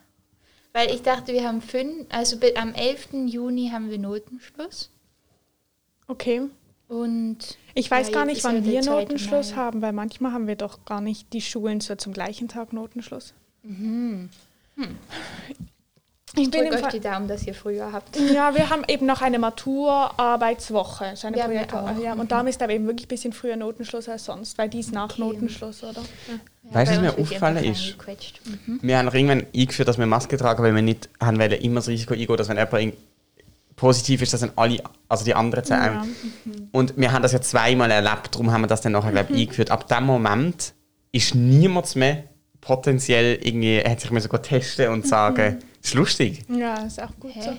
[0.73, 3.09] Weil ich dachte, wir haben fünf, also am 11.
[3.27, 4.89] Juni haben wir Notenschluss.
[6.07, 6.41] Okay.
[6.87, 10.99] Und Ich weiß gar nicht, wann wir Notenschluss haben, weil manchmal haben wir doch gar
[10.99, 13.33] nicht die Schulen so zum gleichen Tag Notenschluss.
[16.35, 18.15] Ich bin drückt im euch die Daumen, dass ihr früher habt.
[18.17, 21.99] ja, wir haben eben noch eine Maturarbeitswoche, so eine Ja, auch.
[22.01, 24.79] Ja, und darum ist aber eben wirklich ein bisschen früher Notenschluss als sonst, weil die
[24.79, 25.21] ist nach Okay.
[25.21, 26.01] Notenschluss, oder?
[26.27, 26.73] Ja.
[26.75, 27.95] Weißt du, was mir aufgefallen ist?
[28.65, 28.79] Mhm.
[28.81, 31.89] Wir haben irgendwann eingeführt, dass wir Maske tragen, weil wir nicht haben wollen, immer das
[31.89, 32.93] Risiko eingehen, dass wenn jemand
[33.75, 36.01] positiv ist, dass dann alle, also die anderen zwei Ja.
[36.01, 36.05] auch.
[36.71, 39.41] Und wir haben das ja zweimal erlebt, darum haben wir das dann nachher, glaube ich,
[39.41, 39.71] eingeführt.
[39.71, 40.73] Ab dem Moment
[41.11, 42.23] ist niemand mehr
[42.61, 46.43] potenziell irgendwie, hat sich mir sogar testen und sagen, das ist lustig.
[46.49, 47.41] ja, ist auch gut Hä?
[47.41, 47.57] so.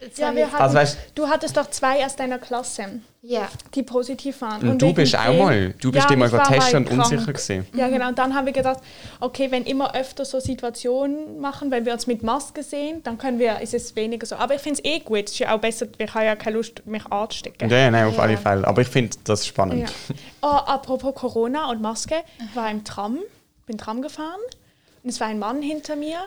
[0.00, 3.82] Jetzt Ja, wir hatten, Also weißt- du hattest doch zwei aus deiner Klasse, ja, die
[3.82, 4.68] positiv waren.
[4.68, 6.90] Und, du wegen bist auch mal, du bist Ja, immer mal und krank.
[6.92, 7.66] unsicher gewesen.
[7.74, 8.06] Ja, genau.
[8.06, 8.78] Und dann haben wir gedacht,
[9.18, 13.40] okay, wenn immer öfter so Situationen machen, wenn wir uns mit Maske sehen, dann können
[13.40, 14.36] wir, ist es weniger so.
[14.36, 15.24] Aber ich finde es eh gut.
[15.24, 17.68] Es ist ja auch besser, ich habe ja keine Lust, mich anzustecken.
[17.68, 18.22] Ja, ja, nein, auf Ja.
[18.22, 18.68] alle Fälle.
[18.68, 19.80] Aber ich finde das spannend.
[19.80, 20.14] Ja.
[20.42, 23.18] Oh, apropos Corona und Maske, ich war im Tram,
[23.66, 24.38] bin Tram gefahren
[25.02, 26.18] und es war ein Mann hinter mir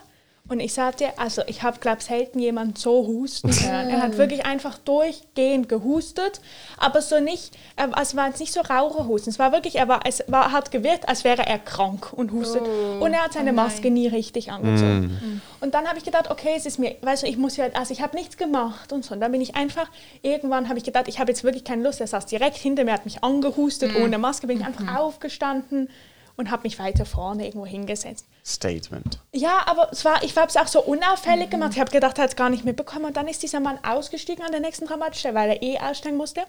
[0.50, 3.90] und ich sagte, also ich habe glaube selten jemanden so husten hören.
[3.90, 6.42] Er hat wirklich einfach durchgehend gehustet,
[6.78, 9.32] aber so nicht, also es war jetzt nicht so Raucherhusten.
[9.32, 12.62] Es war wirklich, er war, es war, hat gewirkt, als wäre er krank und hustet
[12.62, 13.56] Oh, und er hat seine oh.
[13.56, 15.42] Maske nie richtig angezogen.
[15.62, 17.94] Und dann habe ich gedacht, okay, es ist mir, weißt du, ich muss ja, also
[17.94, 19.14] ich habe nichts gemacht und so.
[19.14, 19.90] Und dann bin ich einfach,
[20.22, 22.02] irgendwann habe ich gedacht, ich habe jetzt wirklich keine Lust.
[22.02, 25.90] Er saß direkt hinter mir, hat mich angehustet, ohne Maske, bin ich einfach aufgestanden
[26.38, 28.26] und habe mich weiter vorne irgendwo hingesetzt.
[28.46, 29.20] Statement.
[29.34, 31.72] Ja, aber es war, ich habe es auch so unauffällig gemacht.
[31.74, 33.06] Ich habe gedacht, er hat es gar nicht mitbekommen.
[33.06, 36.42] Und dann ist dieser Mann ausgestiegen an der nächsten Dramatstelle, weil er eh aussteigen musste.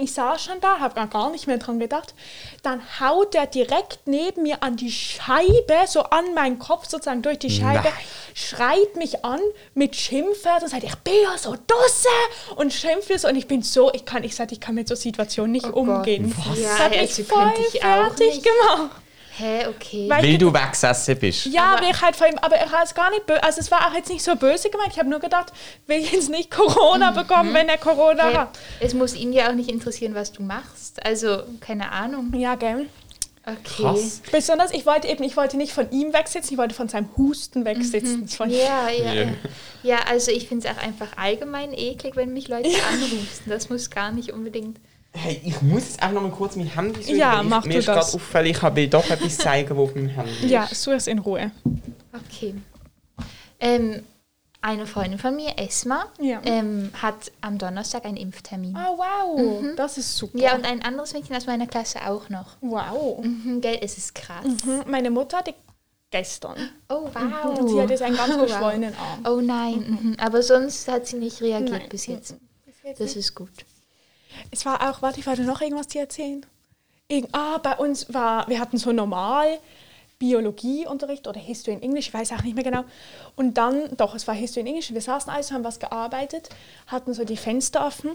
[0.00, 2.14] Ich saß schon da, habe gar nicht mehr dran gedacht.
[2.62, 7.40] Dann haut er direkt neben mir an die Scheibe, so an meinen Kopf sozusagen durch
[7.40, 7.92] die Scheibe, Nein.
[8.32, 9.40] schreit mich an
[9.74, 13.62] mit Schimpfwörtern und sagt, ich bin ja so dusse und schimpft es und ich bin
[13.62, 15.96] so, ich kann, ich sag, ich kann mit so Situationen nicht Oh Gott.
[15.98, 16.32] umgehen.
[16.38, 16.46] Was?
[16.46, 18.44] Das Ja, hat mich also voll fertig nicht.
[18.44, 18.90] gemacht.
[19.38, 20.08] Hä, okay.
[20.08, 21.46] Weil- Weil du weggesessen bist.
[21.46, 23.60] Ja, Aber- aber ich halt vor ihm, aber er hat es gar nicht böse, also
[23.60, 24.90] es war auch jetzt nicht so böse gemeint.
[24.92, 25.52] Ich habe nur gedacht,
[25.86, 28.58] will ich jetzt nicht Corona bekommen, wenn er Corona Hä, hat.
[28.80, 31.04] es muss ihn ja auch nicht interessieren, was du machst.
[31.04, 32.32] Also, keine Ahnung.
[32.34, 32.88] Ja, gell.
[33.46, 33.82] Okay.
[33.82, 34.20] Krass.
[34.30, 37.64] Besonders, ich wollte eben, ich wollte nicht von ihm wegsitzen, ich wollte von seinem Husten
[37.64, 38.24] wegsitzen.
[38.26, 39.22] Ich- Ja, ja, Ja.
[39.22, 39.28] ja.
[39.82, 43.26] Ja, also ich finde es auch einfach allgemein eklig, wenn mich Leute anrufen.
[43.46, 44.78] Das muss gar nicht unbedingt.
[45.12, 47.16] Hey, ich muss jetzt auch noch mal kurz mein Handy suchen.
[47.16, 48.14] Ja, ich, mach mir du ist gerade das.
[48.14, 50.82] auffällig, ich will doch etwas zeigen, wo auf meinem Handy Ja, ist.
[50.82, 51.50] so ist in Ruhe.
[52.12, 52.54] Okay.
[53.58, 54.02] Ähm,
[54.60, 56.40] eine Freundin von mir, Esma, Ja.
[56.44, 58.76] ähm, hat am Donnerstag einen Impftermin.
[58.76, 60.38] Oh, wow, das ist super.
[60.38, 62.56] Ja, und ein anderes Mädchen aus meiner Klasse auch noch.
[62.60, 63.24] wow.
[63.24, 64.44] Mhm, gell, es ist krass.
[64.44, 65.54] Mhm, Meine Mutter hatte
[66.10, 66.56] gestern.
[66.88, 67.58] Oh, wow.
[67.58, 68.46] Und sie hat jetzt einen ganz Oh, wow.
[68.46, 69.24] geschwollenen Arm.
[69.36, 70.16] Oh nein, mhm.
[70.18, 71.88] aber sonst hat sie nicht reagiert Nein.
[71.88, 72.34] bis jetzt.
[72.98, 73.50] Das ist gut.
[74.50, 76.44] Es war auch, warte, ich wollte noch irgendwas dir erzählen.
[77.08, 79.58] Irgend, ah, bei uns war, wir hatten so normal
[80.18, 82.84] Biologieunterricht oder History in Englisch, ich weiß auch nicht mehr genau.
[83.36, 86.48] Und dann, doch, es war History in Englisch, wir saßen also, haben was gearbeitet,
[86.88, 88.10] hatten so die Fenster offen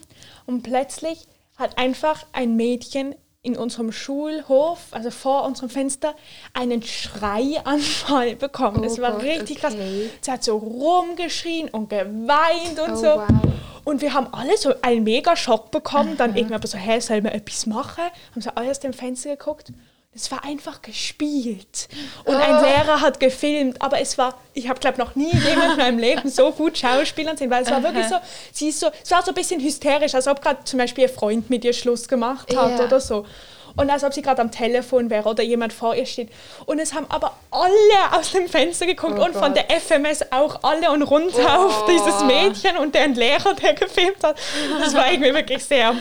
[0.45, 6.15] und plötzlich hat einfach ein Mädchen in unserem Schulhof, also vor unserem Fenster,
[6.53, 8.79] einen Schreianfall bekommen.
[8.81, 9.73] Oh es war Gott, richtig krass.
[9.73, 10.09] okay.
[10.21, 13.05] Sie hat so rumgeschrien und geweint und Oh, so.
[13.05, 13.27] wow.
[13.83, 16.17] Und wir haben alle so einen mega Schock bekommen.
[16.17, 18.03] Dann irgendwann so, hä, sollen wir etwas machen?
[18.31, 19.71] Haben so alle aus dem Fenster geguckt.
[20.15, 21.87] Es war einfach gespielt.
[22.23, 22.61] Und ein Oh.
[22.61, 23.81] Lehrer hat gefilmt.
[23.81, 27.35] Aber es war, ich habe glaube noch nie jemand in meinem Leben so gut Schauspielern
[27.35, 28.15] sehen, weil es war wirklich so,
[28.51, 31.09] sie ist so, es war so ein bisschen hysterisch, als ob gerade zum Beispiel ihr
[31.09, 32.85] Freund mit ihr Schluss gemacht hat Ja.
[32.85, 33.25] oder so.
[33.75, 36.29] Und als ob sie gerade am Telefon wäre oder jemand vor ihr steht.
[36.67, 39.65] Und es haben aber alle aus dem Fenster geguckt Oh und von Gott.
[39.69, 41.91] der FMS auch alle und runter auf Oh.
[41.91, 44.37] dieses Mädchen und den Lehrer, der gefilmt hat.
[44.79, 45.95] Das war irgendwie wirklich sehr.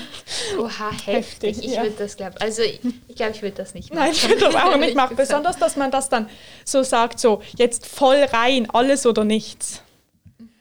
[0.58, 1.14] Oha, heftig.
[1.14, 1.82] Heftig, Ich ja.
[1.82, 2.34] würde das glauben.
[2.40, 2.80] Also, ich,
[3.16, 4.04] glaube, ich würde das nicht machen.
[4.04, 5.16] Nein, ich würde das auch nicht machen.
[5.16, 6.28] Besonders, dass man das dann
[6.66, 9.80] so sagt, so jetzt voll rein, alles oder nichts.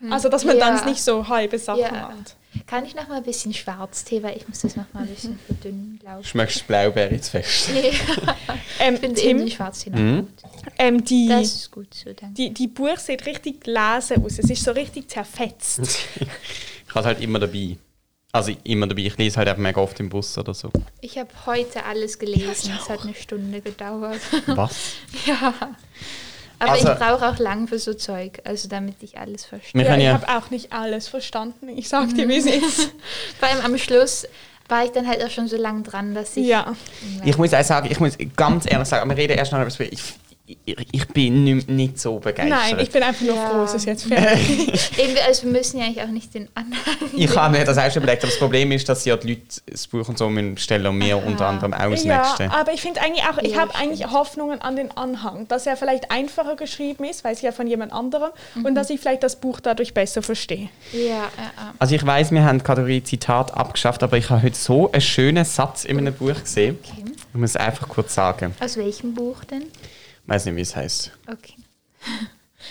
[0.09, 0.85] Also, dass man dann Ja.
[0.85, 1.91] nicht so halbe Sachen Ja.
[1.91, 2.35] macht.
[2.67, 5.39] Kann ich noch mal ein bisschen Schwarztee, weil ich muss das noch mal ein bisschen
[5.45, 6.27] verdünnen, glaube ich.
[6.27, 7.69] Schmeckst Blaubeere zu fest?
[7.73, 7.91] Nee,
[8.79, 10.17] Ähm, ich finde eben Schwarztee noch Mhm.
[10.21, 10.29] gut.
[10.77, 12.35] ähm, die, Das ist gut so, danke.
[12.35, 14.39] die, die Buch sieht richtig gläser aus.
[14.39, 15.81] Es ist so richtig zerfetzt.
[16.87, 17.77] Ich habe halt immer dabei.
[18.33, 19.03] Also immer dabei.
[19.03, 20.69] Ich lese halt eben mega oft im Bus oder so.
[20.99, 22.73] Ich habe heute alles gelesen.
[22.77, 24.19] Es hat eine Stunde gedauert.
[24.47, 24.75] Was?
[25.25, 25.53] ja.
[26.61, 29.83] Aber Also- ich brauche auch lang für so Zeug, also damit ich alles verstehe.
[29.83, 31.69] Ja, ich habe auch nicht alles verstanden.
[31.69, 32.91] Ich sag dir, wie es ist.
[33.39, 34.27] Vor allem am Schluss
[34.69, 36.45] war ich dann halt auch schon so lang dran, dass ich...
[36.45, 36.75] Ja.
[37.25, 39.73] ich muss auch sagen, ich muss ganz ehrlich sagen, wir reden erst noch über das
[39.73, 39.89] Spiel.
[39.91, 40.01] Ich,
[40.65, 42.49] ich, ich bin nicht, nicht so begeistert.
[42.49, 43.49] Nein, ich bin einfach nur Ja.
[43.49, 44.91] froh, es ist jetzt fertig.
[45.27, 46.75] Also wir müssen ja eigentlich auch nicht den Anhang...
[47.15, 49.41] Ich habe mir das auch schon überlegt, aber das Problem ist, dass ja die Leute
[49.65, 52.51] das Buch und so bestellen und mir unter anderem auch das ja, nächste.
[52.51, 55.77] aber ich finde eigentlich auch, ich Ja, habe eigentlich Hoffnungen an den Anhang, dass er
[55.77, 58.31] vielleicht einfacher geschrieben ist, weil es ja von jemand anderem
[58.63, 60.69] und dass ich vielleicht das Buch dadurch besser verstehe.
[60.93, 61.73] Ja, ja, ja.
[61.79, 65.01] Also ich weiß, wir haben die Kategorie Zitat abgeschafft, aber ich habe heute so einen
[65.01, 66.77] schönen Satz in einem Buch gesehen.
[66.83, 67.05] Okay.
[67.33, 68.53] Ich muss es einfach kurz sagen.
[68.59, 69.63] Aus welchem Buch denn?
[70.31, 71.11] Ich weiß nicht, wie es heißt.
[71.29, 71.55] Okay.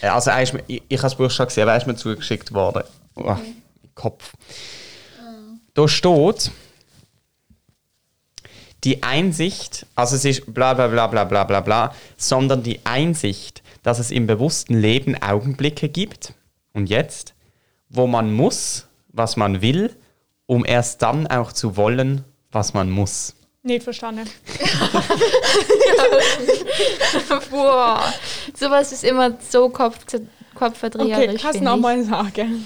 [0.00, 2.54] Also ist mir, ich, ich habe das Buch schon gesehen, aber er ist mir zugeschickt
[2.54, 2.84] worden.
[3.16, 3.36] Oh,
[3.94, 4.32] Kopf.
[5.74, 6.52] Da steht,
[8.82, 13.62] die Einsicht, also es ist bla bla bla bla bla bla bla, sondern die Einsicht,
[13.82, 16.32] dass es im bewussten Leben Augenblicke gibt,
[16.72, 17.34] und jetzt,
[17.90, 19.94] wo man muss, was man will,
[20.46, 23.34] um erst dann auch zu wollen, was man muss.
[23.62, 24.24] Nicht verstanden.
[27.50, 28.02] Boah,
[28.54, 31.42] sowas ist immer so kopf Okay, kopfverdreherisch.
[31.42, 31.64] kannst du finde ich.
[31.76, 32.64] nochmal sagen.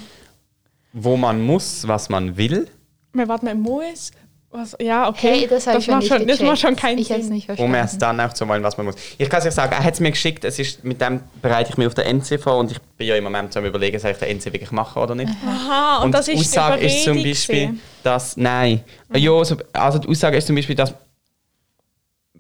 [0.93, 2.69] Wo man muss, was man will,
[3.13, 4.13] Wir warten mal, Moes.
[4.57, 4.77] Was?
[4.81, 5.41] Ja, okay.
[5.41, 7.27] Hey, das habe ich schon macht nicht schon, das macht schon keinen Ich habe es
[7.27, 7.35] Sinn.
[7.35, 7.73] nicht verstanden.
[7.73, 8.95] um erst dann auch zu wollen, was man muss.
[9.19, 11.71] Ich kann es euch sagen, er hat es mir geschickt, es ist, mit dem bereite
[11.71, 14.13] ich mich auf der NC vor und ich bin ja im Moment am überlegen, soll
[14.13, 15.33] ich den NC wirklich machen oder nicht.
[15.45, 17.81] Aha, und, das die ist Aussage ist zum Beispiel, gewesen.
[18.05, 18.81] dass, nein,
[19.13, 20.95] ja, so, also die Aussage ist zum Beispiel, dass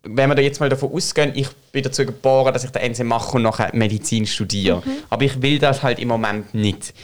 [0.05, 3.05] wenn wir da jetzt mal davon ausgehen, ich bin dazu geboren, dass ich den NC
[3.05, 4.83] mache und nachher Medizin studiere.
[4.85, 4.91] Mhm.
[5.11, 6.95] Aber ich will das halt im Moment nicht.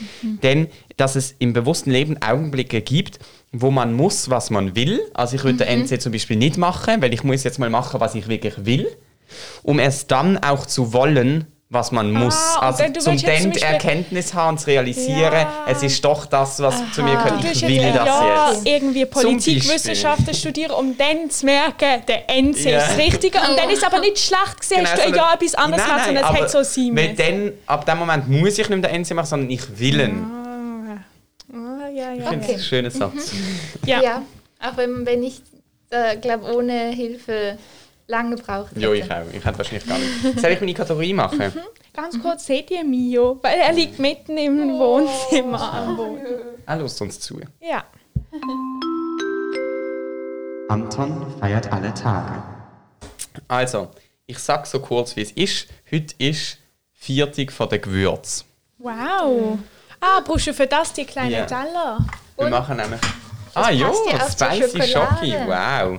[0.43, 3.19] Denn, dass es im bewussten Leben Augenblicke gibt,
[3.53, 5.01] wo man muss, was man will.
[5.15, 8.01] Also ich würde den NC zum Beispiel nicht machen, weil ich muss jetzt mal machen,
[8.01, 8.87] was ich wirklich will.
[9.63, 12.35] Um erst dann auch zu wollen, was man muss.
[12.57, 15.67] und also dann- du zum jetzt dann Erkenntnis haben, zu realisieren, Ja.
[15.69, 17.39] es ist doch das, was zu mir gehört.
[17.45, 18.67] Ich jetzt will das ja jetzt.
[18.67, 22.79] irgendwie Politikwissenschaften studieren, um dann zu merken, der NC Ja.
[22.79, 23.39] ist das Richtige.
[23.39, 26.25] Und dann ist aber nicht schlecht gesehen, hast du ja etwas anderes Nein, gemacht, sondern
[26.25, 27.17] es hätte so sein müssen.
[27.17, 30.27] dann, ab dem Moment muss ich nicht mehr den NC machen, sondern ich will ihn.
[31.53, 32.53] Ah, ja, Ich ja, finde ja.
[32.53, 33.33] das ein schöner Satz.
[33.87, 34.03] ja.
[34.03, 34.23] Ja,
[34.61, 35.41] auch wenn, wenn ich,
[35.91, 37.59] äh, glaube ohne Hilfe
[38.11, 38.81] lange gebraucht hätte.
[38.81, 39.23] Ja, ich auch.
[39.33, 40.41] Ich hätte wahrscheinlich gar nicht.
[40.41, 41.53] Soll ich meine Kategorie machen?
[41.95, 43.39] Ganz kurz, seht ihr Mio?
[43.43, 46.27] Weil er liegt mitten im Wohnzimmer am Boden.
[46.67, 47.41] Er lässt uns zu.
[47.61, 47.85] Ja.
[50.69, 52.43] Anton feiert alle Tage.
[53.49, 53.89] Also,
[54.27, 55.69] ich sag so kurz, wie es ist.
[55.91, 56.59] Heute ist
[56.93, 58.45] Viertig von der Gewürz.
[58.77, 59.59] Wow.
[60.01, 61.47] Ah, brauchst du für das die kleinen Ja.
[61.47, 61.99] Teller?
[62.37, 63.01] Wir machen nämlich.
[63.55, 63.91] Ah ja,
[64.31, 65.35] Spicy Schoki.
[65.47, 65.99] Wow.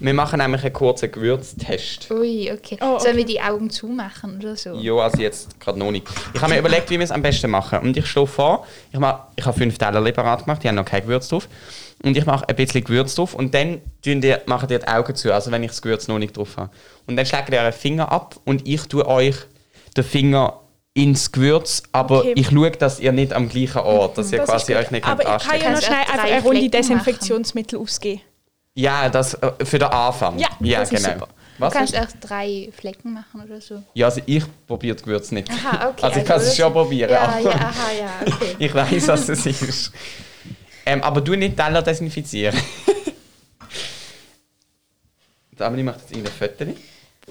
[0.00, 2.10] Wir machen nämlich einen kurzen Gewürztest.
[2.10, 2.78] Ui, okay.
[2.80, 3.02] Oh, okay.
[3.04, 4.74] Sollen wir die Augen zumachen oder so?
[4.74, 6.06] Ja, also jetzt gerade noch nicht.
[6.32, 7.80] Ich habe mir überlegt, wie wir es am besten machen.
[7.80, 10.86] Und ich stehe vor, ich, mach, ich habe fünf Teller parat gemacht, die haben noch
[10.86, 11.48] kein Gewürz drauf.
[12.02, 15.14] Und ich mache ein bisschen Gewürz drauf und dann tun die, machen die die Augen
[15.14, 16.70] zu, also wenn ich das Gewürz noch nicht drauf habe.
[17.06, 19.36] Und dann schlagt ihr euren Finger ab und ich tue euch
[19.94, 20.60] den Finger
[20.94, 22.32] ins Gewürz, aber Okay.
[22.36, 25.22] ich schaue, dass ihr nicht am gleichen Ort, dass ihr Das quasi euch nicht Aber
[25.22, 28.22] könnt ich kann ja noch schnell einfach eine Runde Desinfektionsmittel ausgeben.
[28.74, 30.38] Ja, das äh, für den Anfang.
[30.38, 31.14] Ja, ja das ist genau.
[31.18, 31.28] super.
[31.60, 32.00] Du Was kannst ist?
[32.00, 33.82] auch drei Flecken machen oder so.
[33.92, 35.50] Ja, also ich probiere das Gewürz nicht.
[35.50, 36.02] Aha, okay.
[36.02, 38.56] Also ich kann es schon probieren, Ja, aber ja, aha, ja, okay.
[38.58, 39.92] ich weiß, was es ist.
[40.86, 42.58] Ähm, aber du nicht Teller desinfizieren.
[45.58, 46.64] Die Amelie macht jetzt irgendein Foto.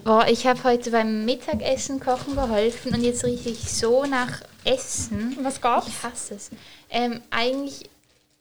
[0.03, 5.35] Boah, ich habe heute beim Mittagessen kochen geholfen und jetzt rieche ich so nach Essen.
[5.41, 5.87] Was gab's?
[5.87, 6.51] Ich hasse es.
[6.91, 7.89] Ähm, eigentlich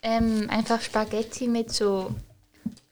[0.02, 2.14] ähm, einfach Spaghetti mit so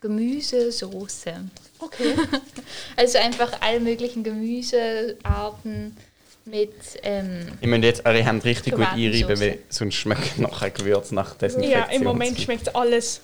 [0.07, 1.35] Gemüsesoße.
[1.79, 2.15] Okay.
[2.97, 5.97] Also einfach alle möglichen Gemüsearten
[6.45, 6.73] mit.
[7.03, 11.33] Ähm, Ich meine jetzt eure Hände richtig gut einreiben, weil sonst schmeckt ein Gewürz nach
[11.33, 11.91] Ja, Desinfektion.
[11.93, 13.21] im Moment schmeckt alles.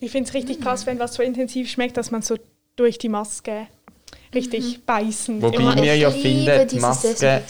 [0.00, 2.36] Ich finde es richtig krass, wenn was so intensiv schmeckt, dass man so
[2.76, 3.68] durch die Maske
[4.34, 5.40] richtig beißen.
[5.40, 7.42] Wobei ich ja liebe finde, die dieses Maske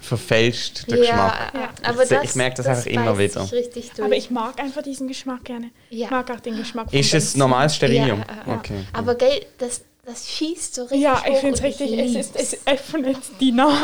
[0.00, 1.52] Verfälscht den Geschmack.
[1.54, 1.68] Ja, Ja.
[1.82, 3.42] aber Ich das, ich merke das das einfach immer wieder.
[3.42, 4.06] sich Richtig durch.
[4.06, 5.70] Aber ich mag einfach diesen Geschmack gerne.
[5.90, 6.06] Ja.
[6.06, 8.20] Ich mag auch den Geschmack von Ist es normales Sterilium?
[8.26, 8.58] Ja, ja.
[8.58, 8.84] Okay.
[8.92, 11.00] Aber gell, das, das schießt so richtig.
[11.02, 13.76] Ja, ich finde es richtig, es, ist, es öffnet die Nase.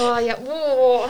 [0.00, 1.00] Oh, ja, oh.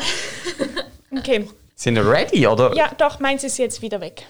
[1.17, 2.75] Okay, Sind wir ready, oder?
[2.75, 4.25] ja, doch, meins ist jetzt wieder weg.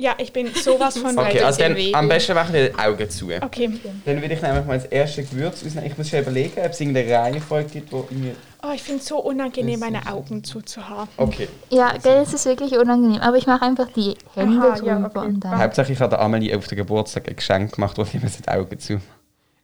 [0.00, 3.26] Ja, ich bin sowas von Okay, also dann am besten machen wir die Augen zu.
[3.38, 3.70] Okay.
[4.06, 5.90] Dann würde ich nämlich mal das erste Gewürz ausnehmen.
[5.90, 8.32] Ich muss schon überlegen, ob es irgendeine Reihenfolge gibt, wo irgendwie...
[8.62, 11.06] Oh, ich finde es so unangenehm, meine Augen zuzuhaben.
[11.18, 11.48] Okay.
[11.68, 13.20] Ja, gell, es ist wirklich unangenehm.
[13.20, 15.18] Aber ich mache einfach die Hände Aha, drüber ja, okay.
[15.18, 15.58] und dann.
[15.58, 18.48] Hauptsache, ich habe der Amelie auf den Geburtstag ein Geschenk gemacht, wo sie mir die
[18.48, 19.02] Augen zu.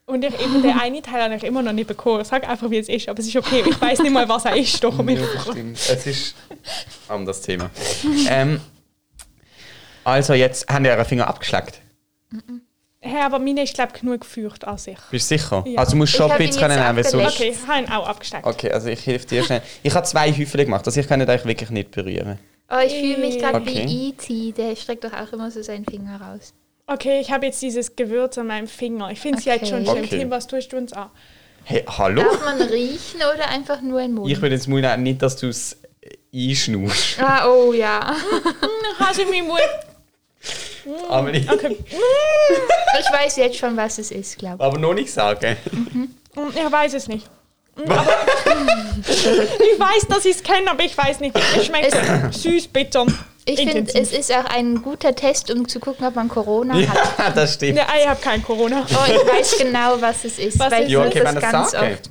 [0.05, 2.21] Und ich, eben, der eine Teil habe ich immer noch nicht bekommen.
[2.21, 3.65] Ich sage einfach, wie es ist, aber es ist okay.
[3.67, 4.85] Ich weiß nicht mal, was er ist.
[4.85, 5.79] Doch, um Ja, das stimmt.
[5.79, 6.37] Es ist
[7.09, 7.71] ein anderes Thema.
[8.29, 8.61] ähm,
[10.07, 11.81] also, jetzt haben die ihre Finger abgeschleckt.
[13.01, 14.99] Hey, aber meine ist, glaube ich, genug gefürcht an sich.
[15.11, 15.65] Bist du sicher?
[15.67, 15.79] Ja.
[15.79, 17.35] Also, du musst Ich schon ein bisschen jetzt nehmen, weil sonst...
[17.37, 18.47] Okay, ich habe ihn auch abgesteckt.
[18.47, 19.63] Okay, also ich helfe dir schnell.
[19.83, 22.39] Ich habe zwei Häufchen gemacht, also ich kann euch wirklich nicht berühren.
[22.69, 23.85] Oh, ich fühle mich gerade Okay.
[23.87, 26.53] wie E.T., der streckt doch auch immer so seinen Finger raus.
[26.89, 29.11] Okay, ich habe jetzt dieses Gewürz an meinem Finger.
[29.11, 29.57] Ich finde es Okay.
[29.57, 30.05] jetzt schon schlimm.
[30.05, 30.19] Okay.
[30.19, 31.11] Tim, was tust du uns an?
[31.65, 32.23] Hey, hallo?
[32.23, 34.31] Darf man riechen oder einfach nur in den Mund?
[34.31, 35.77] Ich würde jetzt mal nehmen, nicht, dass du es
[36.35, 37.21] einschnust.
[37.21, 38.15] ah, oh ja.
[38.99, 39.61] Hast du meinen Mund?
[41.09, 41.77] Aber, ich, Okay.
[43.01, 45.57] Ich weiß jetzt schon, was es ist, glaube aber noch nicht sagen.
[45.73, 46.05] Mm,
[46.55, 47.29] Ich weiß es nicht.
[47.87, 48.07] Aber-
[49.07, 51.37] ich weiß, dass ich es kenne, aber ich weiß nicht.
[51.57, 51.95] Es schmeckt
[52.35, 53.05] süß, bitter.
[53.45, 53.53] ich.
[53.53, 54.01] Ich finde, intensiv.
[54.03, 57.19] es ist auch ein guter Test, um zu gucken, ob man Corona hat.
[57.19, 57.77] Ja, das stimmt.
[57.79, 58.85] Ja, ich habe kein Corona.
[58.91, 60.59] Oh, ich weiß genau, was es ist.
[60.59, 61.93] Was weil ist ich Ja, nutze okay, wenn das sagen.
[61.95, 62.11] oft.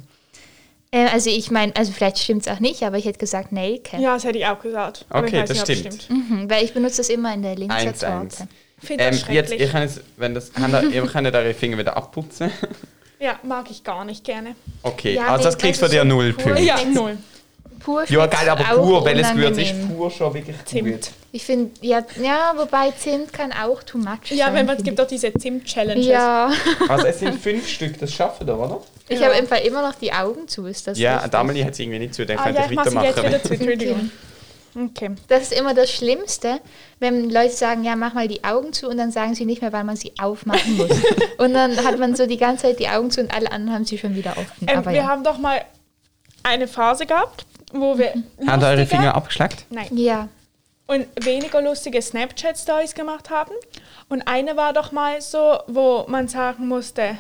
[0.92, 3.98] Äh, also ich meine, also vielleicht stimmt es auch nicht, aber ich hätte gesagt Nelke.
[3.98, 5.06] Ja, das hätte ich auch gesagt.
[5.10, 6.30] Aber Okay, ich weiß das nicht, ob es stimmt.
[6.30, 8.38] Mhm, weil ich benutze das immer in der Linzer Eins, eins.
[8.38, 8.52] Torte.
[8.86, 9.60] Ich finde Ähm, das jetzt, schrecklich.
[9.62, 12.52] ihr könnt, es- wenn das, habt ihr, ihr könnt eure Finger wieder abputzen.
[13.20, 14.56] ja, mag ich gar nicht gerne.
[14.84, 16.62] Okay, Ja, also das nee, kriegst du von dir so null pur- Punkte.
[16.62, 17.18] Ja, null.
[17.80, 19.98] Pur Ja, schmeckt's geil, aber auch pur, welches Gewürz ist unangenehm.
[19.98, 20.68] pur schon wirklich gut.
[20.68, 21.12] Zimt.
[21.32, 24.56] Ich finde, ja, ja, wobei Zimt kann auch too much Ja, sein.
[24.56, 26.06] wenn man, es gibt doch diese Zimt-Challenges.
[26.06, 26.12] ich.
[26.12, 26.52] Ja,
[26.90, 28.82] Also es sind fünf Stück, das schaffen wir, oder?
[29.10, 29.28] ich Ja.
[29.28, 30.66] habe im Fall immer noch die Augen zu.
[30.68, 31.32] Ist das Ja, richtig?
[31.32, 33.18] Damali hat es irgendwie nicht zu, dann Ah, könnte ja, ich ich mache sie jetzt
[33.18, 33.34] weitermachen.
[33.34, 33.54] wieder zu.
[33.54, 34.12] Entschuldigung.
[34.76, 35.12] Okay.
[35.30, 36.60] Das ist immer das Schlimmste,
[37.00, 39.72] wenn Leute sagen, ja, mach mal die Augen zu und dann sagen sie nicht mehr,
[39.72, 40.90] weil man sie aufmachen muss.
[41.38, 43.86] und dann hat man so die ganze Zeit die Augen zu und alle anderen haben
[43.86, 44.68] sie schon wieder offen.
[44.68, 45.08] Ähm, Aber wir ja.
[45.08, 45.62] haben doch mal
[46.44, 48.14] eine Phase gehabt, wo wir
[48.46, 49.66] Haben eure lustige- Finger abgeschleckt?
[49.70, 49.88] Nein.
[49.92, 50.28] ja,
[50.88, 53.52] und weniger lustige Snapchat-Stories gemacht haben.
[54.10, 57.18] Und eine war doch mal so, wo man sagen musste,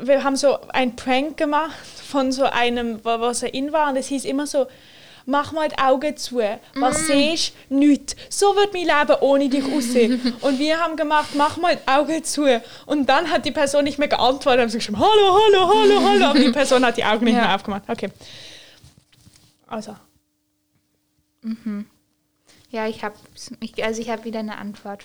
[0.00, 3.90] wir haben so ein Prank gemacht von so einem, wo- was er in war.
[3.90, 4.66] Und es hieß immer so,
[5.26, 6.40] mach mal die Augen zu.
[6.74, 7.76] Was siehst du?
[7.76, 8.16] Nichts.
[8.28, 10.34] So wird mein Leben ohne dich aussehen.
[10.40, 12.60] Und wir haben gemacht, mach mal die Augen zu.
[12.86, 14.60] Und dann hat die Person nicht mehr geantwortet.
[14.62, 16.24] Haben sie geschrieben, hallo, hallo, hallo, hallo.
[16.26, 17.42] Aber die Person hat die Augen nicht Ja.
[17.42, 17.82] mehr aufgemacht.
[17.88, 18.10] Okay.
[19.66, 19.96] Also,
[22.70, 23.16] ja, ich habe
[23.82, 25.04] also ich habe wieder eine Antwort.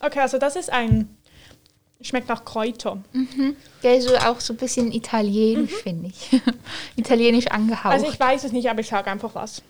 [0.00, 1.16] okay, also das ist ein,
[2.06, 2.98] schmeckt nach Kräuter.
[3.82, 6.40] Der ist so auch so ein bisschen italienisch, finde ich.
[6.96, 7.92] italienisch angehaucht.
[7.94, 9.62] Also ich weiß es nicht, aber ich sage einfach was.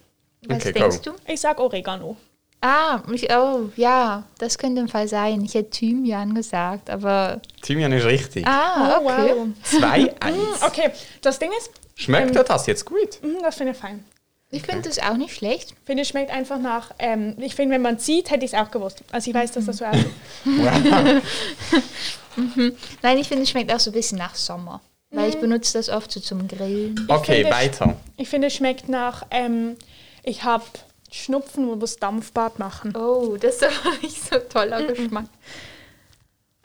[0.47, 1.13] Was Okay, denkst go.
[1.13, 1.33] du?
[1.33, 2.17] Ich sage Oregano.
[2.61, 5.43] Ah, ich, oh, ja, das könnte im Fall sein.
[5.45, 7.41] Ich hätte Thymian gesagt, aber.
[7.63, 8.47] Thymian ist richtig.
[8.47, 9.35] Ah, Oh, okay.
[9.37, 9.49] wow.
[9.83, 10.67] 2-1.
[10.67, 13.21] Okay, das Ding ist, Schmeckt dir das jetzt gut?
[13.23, 14.03] mm, das finde ich fein.
[14.51, 15.73] Ich finde das auch nicht schlecht.
[15.73, 18.53] Ich finde, es schmeckt einfach nach, ähm, ich finde, wenn man es sieht, hätte ich
[18.55, 19.03] es auch gewusst.
[19.13, 20.07] Also ich weiß, dass das so aussieht.
[23.03, 24.81] Nein, ich finde, es schmeckt auch so ein bisschen nach Sommer.
[25.11, 25.35] Weil Mhm.
[25.35, 27.07] ich benutze das oft so zum Grillen.
[27.09, 27.97] Okay, finde, weiter.
[28.17, 29.77] Ich finde, es schmeckt nach, ähm,
[30.25, 30.65] ich habe
[31.13, 32.97] Schnupfen, wir das Dampfbad machen.
[32.97, 34.87] Oh, das ist aber nicht so toller Mhm.
[34.89, 35.27] Geschmack.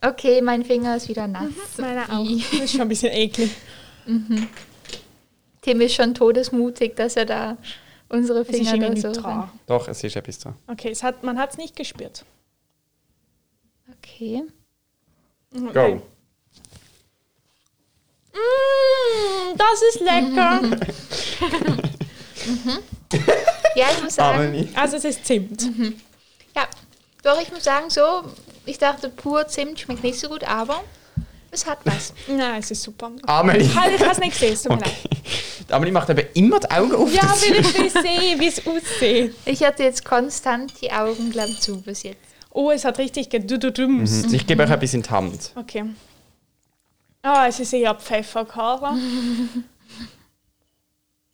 [0.02, 1.52] Okay, mein Finger ist wieder nass.
[1.78, 2.26] Meine auch.
[2.52, 3.52] Das ist schon ein bisschen eklig.
[5.62, 7.58] Tim ist schon todesmutig, dass er da
[8.08, 9.52] unsere Es ist Finger da nicht so dran.
[9.68, 10.56] Doch, es ist etwas dran.
[10.68, 12.24] Okay, es hat, man hat es nicht gespürt.
[13.98, 14.44] Okay.
[15.52, 16.02] Go.
[18.34, 20.62] Mm, das ist lecker.
[23.76, 24.70] Ja, ich muss sagen.
[24.76, 25.62] Also es ist Zimt.
[26.56, 26.68] ja,
[27.24, 28.24] doch, ich muss sagen, so,
[28.66, 30.84] ich dachte, pur Zimt schmeckt nicht so gut, aber
[31.52, 32.14] es hat was.
[32.28, 33.12] Nein, es ist super.
[33.26, 33.68] Amelie.
[33.76, 34.94] Halt, ich habe es nicht gesehen, es tut mir leid.
[35.06, 35.74] Okay.
[35.74, 37.14] Amelie macht eben immer die Augen auf.
[37.14, 39.36] Ja, das- will ich will sehen, wie es aussieht.
[39.46, 42.20] Ich hatte jetzt konstant die Augen, glaube ich, zu bis jetzt.
[42.52, 44.26] Oh, es hat richtig gedududums.
[44.28, 44.34] Mhm.
[44.34, 45.52] Ich gebe euch etwas in die Hand.
[45.56, 45.86] Okay.
[47.22, 49.00] Ah, es ist eher Pfefferkorn.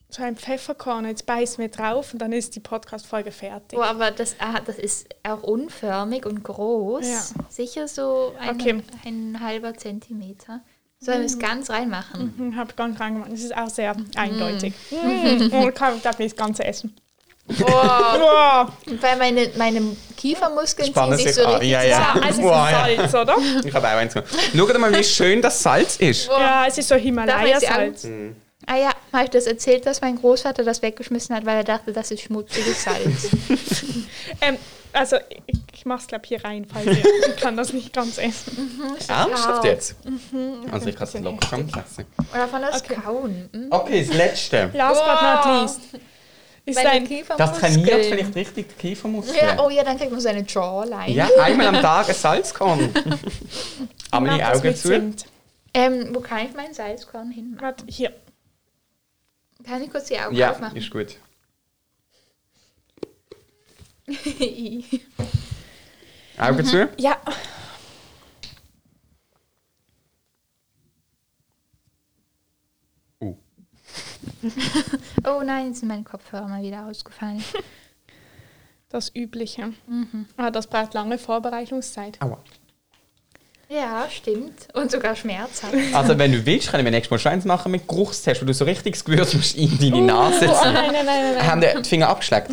[0.09, 3.77] so ein Pfefferkorn, jetzt beißen wir drauf und dann ist die Podcast-Folge fertig.
[3.77, 7.05] Oh, aber das, ah, das ist auch unförmig und groß.
[7.07, 7.21] Ja.
[7.49, 8.81] Sicher so ein, Okay.
[9.05, 10.61] ein halber Zentimeter.
[10.99, 12.49] Sollen wir es ganz reinmachen?
[12.51, 13.31] Ich habe gar nicht reingemacht.
[13.31, 14.73] Es ist auch sehr eindeutig.
[14.91, 15.51] Mm.
[15.51, 16.95] Oh, ich kann- darf nicht das Ganze essen.
[17.47, 18.69] Wow.
[19.01, 19.81] weil meine, meine
[20.17, 21.55] Kiefermuskeln Spannen ziehen sich sich so an.
[21.55, 21.89] richtig Ja, ja.
[21.89, 22.23] Ja, zusammen.
[22.23, 22.85] also es Wow, ja.
[22.87, 23.37] ist Salz, oder?
[23.65, 24.29] Ich habe auch eins gemacht.
[24.55, 26.27] Schaut mal, wie schön das Salz ist.
[26.27, 28.07] Ja, es ist so Himalaya-Salz.
[28.67, 31.93] Ah ja, habe ich das erzählt, dass mein Großvater das weggeschmissen hat, weil er dachte,
[31.93, 33.29] das ist schmutziges Salz.
[34.41, 34.57] Ähm,
[34.91, 38.17] also, ich, ich mache es, glaube hier rein, falls ihr, ich kann das nicht ganz
[38.17, 38.89] essen.
[39.07, 39.95] Ernsthaft jetzt?
[40.05, 40.65] Mhm.
[40.71, 42.05] Also ich kann es locker ganz essen.
[42.33, 42.95] Oder von das Okay.
[43.03, 43.49] Kauen.
[43.53, 43.67] Hm?
[43.69, 44.71] Okay, das letzte.
[44.73, 45.61] Last but not Wow.
[45.61, 45.79] least.
[46.65, 47.37] Ist Kiefermuskeln.
[47.37, 49.37] Das trainiert vielleicht richtig die Kiefermuskeln.
[49.39, 51.11] Ja, oh ja, dann kriegt man so eine Jawline.
[51.11, 52.89] Ja, einmal am Tag ein Salzkorn.
[54.11, 55.13] Mach das Augen zu.
[55.73, 57.61] Ähm, wo kann ich meinen Salzkorn hinmachen?
[57.61, 58.11] Warte, hier.
[59.63, 60.77] Kann ich kurz die Augen Ja, aufmachen?
[60.77, 61.17] ist gut.
[66.37, 66.65] Augen Mhm.
[66.65, 66.89] zu.
[66.97, 67.17] Ja.
[73.21, 73.35] Uh.
[75.27, 77.43] oh nein, jetzt sind meine Kopfhörer mal wieder ausgefallen.
[78.89, 79.73] Das Übliche.
[80.37, 82.21] Ah, das braucht lange Vorbereitungszeit.
[82.21, 82.37] Aua.
[83.67, 84.67] Ja, stimmt.
[84.73, 85.73] Und sogar schmerzhaft.
[85.93, 88.53] Also wenn du willst, können wir nächstes Mal schon eins machen mit Geruchstest, wo du
[88.53, 91.47] so richtig das Gewürz musst in deine Nase Oh, nein, nein, nein, nein.
[91.47, 92.51] Haben die die Finger abgeschleckt?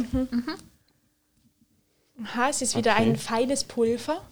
[2.25, 3.03] Aha, es ist wieder Okay.
[3.03, 4.23] ein feines Pulver.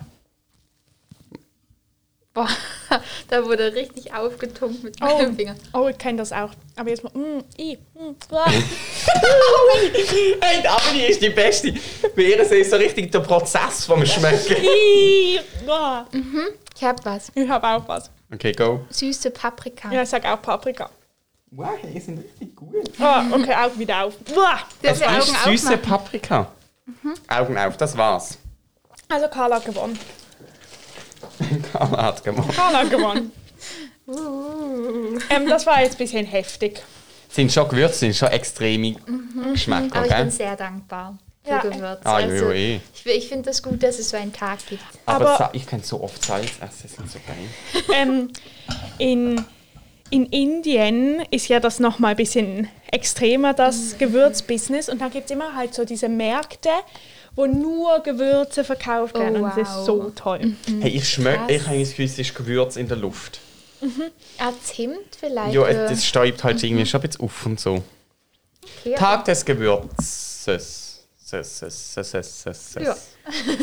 [2.33, 2.49] Boah,
[3.29, 5.57] da wurde richtig aufgetunkt mit Oh, meinem Finger.
[5.73, 6.51] oh, ich kenne das auch.
[6.77, 7.11] Aber jetzt mal.
[7.13, 8.15] Mm, i, mm.
[10.41, 11.75] Hey, die Amelie ist die Beste.
[12.15, 14.57] Bei ihr ist so richtig der Prozess vom Schmecken.
[15.69, 16.07] Ah.
[16.77, 17.33] Ich hab was.
[17.35, 18.11] Ich habe auch was.
[18.33, 18.85] Okay, go.
[18.91, 19.91] Süße Paprika.
[19.93, 20.89] Ja, ich sag auch Paprika.
[21.51, 22.77] Wow, die sind richtig gut.
[23.01, 24.15] Ah, okay, auch wieder auf.
[24.25, 24.37] Das
[24.83, 25.83] Das ist Augen süße aufmachen.
[25.83, 26.53] Paprika.
[27.29, 28.39] Augen auf, das war's.
[29.09, 29.99] Also Carla hat gewonnen.
[31.73, 32.55] Carla hat gemacht.
[32.55, 33.33] Carla hat gewonnen.
[34.07, 35.19] Uh.
[35.31, 36.83] ähm, das war jetzt ein bisschen heftig.
[37.29, 38.97] Sind schon Gewürze, sind schon extreme
[39.53, 40.31] Geschmäcker, Aber ich bin gell?
[40.31, 41.59] sehr dankbar für Ja.
[41.61, 42.01] Gewürze.
[42.05, 42.81] Ah, also, jo, eh.
[42.95, 44.83] ich ich finde das gut, dass es so einen Tag gibt.
[45.07, 47.87] Aber, Aber- ich kann so oft Salz essen, das sind so geil.
[47.95, 48.31] ähm,
[48.99, 49.45] in,
[50.11, 54.89] in Indien ist ja das nochmal ein bisschen extremer, das Gewürzbusiness.
[54.89, 56.71] Und da gibt es immer halt so diese Märkte,
[57.37, 59.37] wo nur Gewürze verkauft werden.
[59.41, 59.87] Oh, Und das ist wow.
[59.87, 60.55] so toll.
[60.81, 63.41] Hey, ich schmecke, ich habe das Gefühl, es ist Gewürz in der Luft.
[64.39, 65.55] Ah, Zimt vielleicht?
[65.55, 67.83] Ja, das stäubt halt irgendwie schon ein bisschen auf und so.
[68.81, 71.07] Okay, Tag des Gewürzes.
[71.25, 72.83] Ses, ses, ses, ses, ses, ses.
[72.83, 72.97] Ja.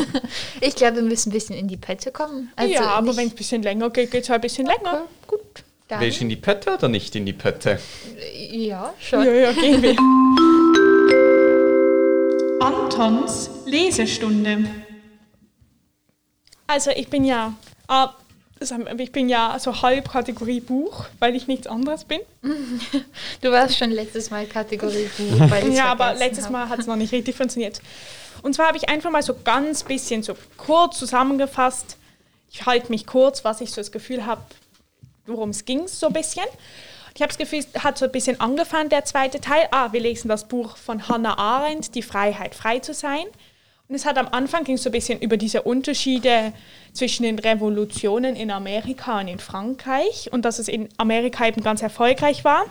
[0.61, 2.51] Ich glaube, wir müssen ein bisschen in die Pötte kommen.
[2.55, 5.05] Also ja, aber wenn es ein bisschen länger geht, geht es halt ein bisschen länger.
[5.27, 5.41] Gut,
[5.89, 5.99] dann.
[5.99, 7.79] Willst du in die Pötte oder nicht in die Pötte?
[8.33, 9.25] Ja, schon.
[9.25, 9.95] Ja, ja, gehen wir.
[12.67, 14.65] Antons Lesestunde.
[16.67, 17.53] Also ich bin ja,
[17.87, 22.19] wir, ich bin ja so halb Kategorie Buch, weil ich nichts anderes bin.
[23.41, 25.39] Du warst schon letztes Mal Kategorie Buch.
[25.49, 26.51] Weil Ja, aber letztes hab.
[26.51, 27.81] Mal hat es noch nicht richtig funktioniert.
[28.41, 31.95] Und zwar habe ich einfach mal so ganz bisschen so kurz zusammengefasst.
[32.51, 34.41] Ich halte mich kurz, was ich so das Gefühl habe,
[35.25, 36.45] worum es ging, so ein bisschen.
[37.17, 39.67] Ich habe das Gefühl, es hat so ein bisschen angefangen, der zweite Teil.
[39.71, 43.23] Ah, wir lesen das Buch von Hannah Arendt, Die Freiheit, frei zu sein.
[43.87, 46.53] Und es hat am Anfang ging so ein bisschen über diese Unterschiede
[46.93, 51.81] zwischen den Revolutionen in Amerika und in Frankreich und dass es in Amerika eben ganz
[51.81, 52.65] erfolgreich war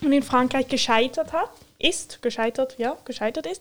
[0.00, 3.60] und in Frankreich gescheitert hat, ist, gescheitert, ja, gescheitert ist.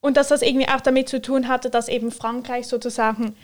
[0.00, 3.36] Und dass das irgendwie auch damit zu tun hatte, dass eben Frankreich sozusagen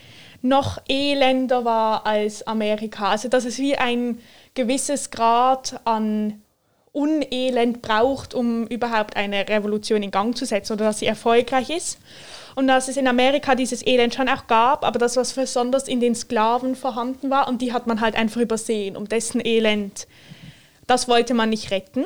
[0.42, 3.10] noch elender war als Amerika.
[3.10, 4.18] Also dass es wie ein
[4.54, 6.42] gewisses Grad an
[6.92, 11.98] Unelend braucht, um überhaupt eine Revolution in Gang zu setzen oder dass sie erfolgreich ist.
[12.54, 16.00] Und dass es in Amerika dieses Elend schon auch gab, aber das, was besonders in
[16.00, 20.06] den Sklaven vorhanden war, und die hat man halt einfach übersehen, um dessen Elend,
[20.86, 22.04] das wollte man nicht retten.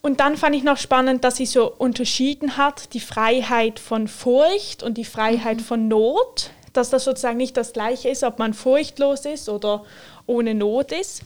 [0.00, 4.82] Und dann fand ich noch spannend, dass sie so unterschieden hat, die Freiheit von Furcht
[4.82, 9.26] und die Freiheit von Not, dass das sozusagen nicht das gleiche ist, ob man furchtlos
[9.26, 9.84] ist oder
[10.30, 11.22] ohne Not ist.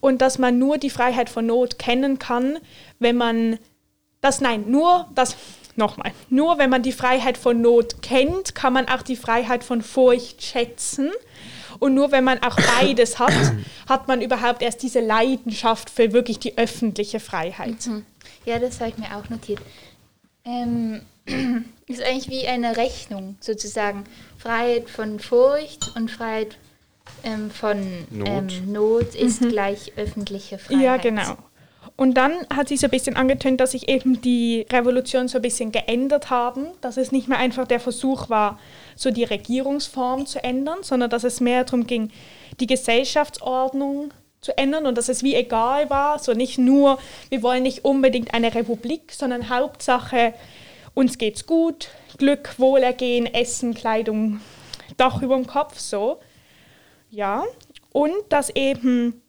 [0.00, 2.58] Und dass man nur die Freiheit von Not kennen kann,
[2.98, 3.58] wenn man
[4.20, 5.36] das, nein, nur das,
[5.76, 9.82] nochmal, nur wenn man die Freiheit von Not kennt, kann man auch die Freiheit von
[9.82, 11.10] Furcht schätzen.
[11.78, 13.32] Und nur wenn man auch beides hat,
[13.88, 17.88] hat man überhaupt erst diese Leidenschaft für wirklich die öffentliche Freiheit.
[18.44, 19.60] Ja, das habe ich mir auch notiert.
[20.44, 21.02] Ähm,
[21.86, 24.04] ist eigentlich wie eine Rechnung sozusagen.
[24.38, 26.58] Freiheit von Furcht und Freiheit
[27.24, 28.28] ähm, von Not.
[28.28, 30.82] Ähm, Not ist gleich öffentliche Freiheit.
[30.82, 31.36] Ja, genau.
[31.96, 35.42] Und dann hat sie so ein bisschen angetönt, dass sich eben die Revolution so ein
[35.42, 38.60] bisschen geändert haben, dass es nicht mehr einfach der Versuch war,
[38.94, 42.10] so die Regierungsform zu ändern, sondern dass es mehr darum ging,
[42.60, 46.98] die Gesellschaftsordnung zu ändern und dass es wie egal war, so nicht nur,
[47.30, 50.34] wir wollen nicht unbedingt eine Republik, sondern Hauptsache,
[50.94, 54.40] uns geht's gut, Glück, Wohlergehen, Essen, Kleidung,
[54.96, 56.20] Dach über dem Kopf, so.
[57.10, 57.44] Ja.
[57.92, 59.22] Und dass eben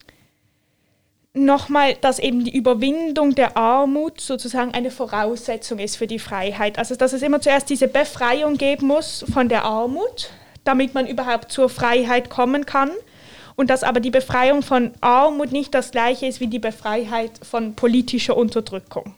[1.33, 6.77] nochmal, dass eben die Überwindung der Armut sozusagen eine Voraussetzung ist für die Freiheit.
[6.77, 10.31] Also dass es immer zuerst diese Befreiung geben muss von der Armut,
[10.63, 12.91] damit man überhaupt zur Freiheit kommen kann.
[13.55, 17.75] Und dass aber die Befreiung von Armut nicht das gleiche ist wie die Befreiheit von
[17.75, 19.15] politischer Unterdrückung.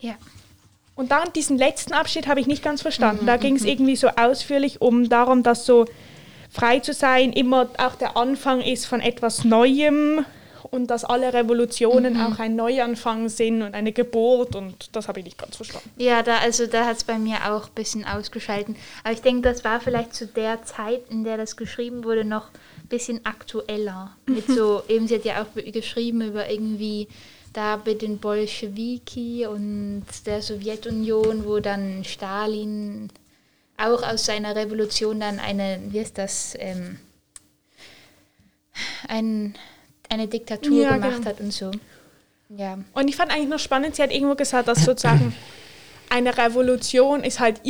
[0.00, 0.14] Ja.
[0.96, 3.26] Und dann diesen letzten Abschnitt habe ich nicht ganz verstanden.
[3.26, 5.86] da ging es irgendwie so ausführlich um darum, dass so
[6.50, 10.24] frei zu sein immer auch der Anfang ist von etwas Neuem
[10.70, 15.24] und dass alle Revolutionen auch ein Neuanfang sind und eine Geburt und das habe ich
[15.24, 15.90] nicht ganz verstanden.
[15.96, 18.76] Ja, da, also da hat es bei mir auch ein bisschen ausgeschalten.
[19.02, 22.48] Aber ich denke, das war vielleicht zu der Zeit, in der das geschrieben wurde, noch
[22.82, 24.16] ein bisschen aktueller.
[24.26, 27.08] Mit so, eben sie hat ja auch geschrieben über irgendwie
[27.52, 33.10] da mit den Bolschewiki und der Sowjetunion, wo dann Stalin
[33.80, 36.98] auch aus seiner Revolution dann eine, wie ist das, ähm,
[39.08, 39.54] ein,
[40.08, 41.26] eine Diktatur Ja, gemacht genau.
[41.26, 41.70] hat und so.
[42.56, 42.78] Ja.
[42.94, 45.34] Und ich fand eigentlich noch spannend, sie hat irgendwo gesagt, dass sozusagen
[46.08, 47.60] eine Revolution ist halt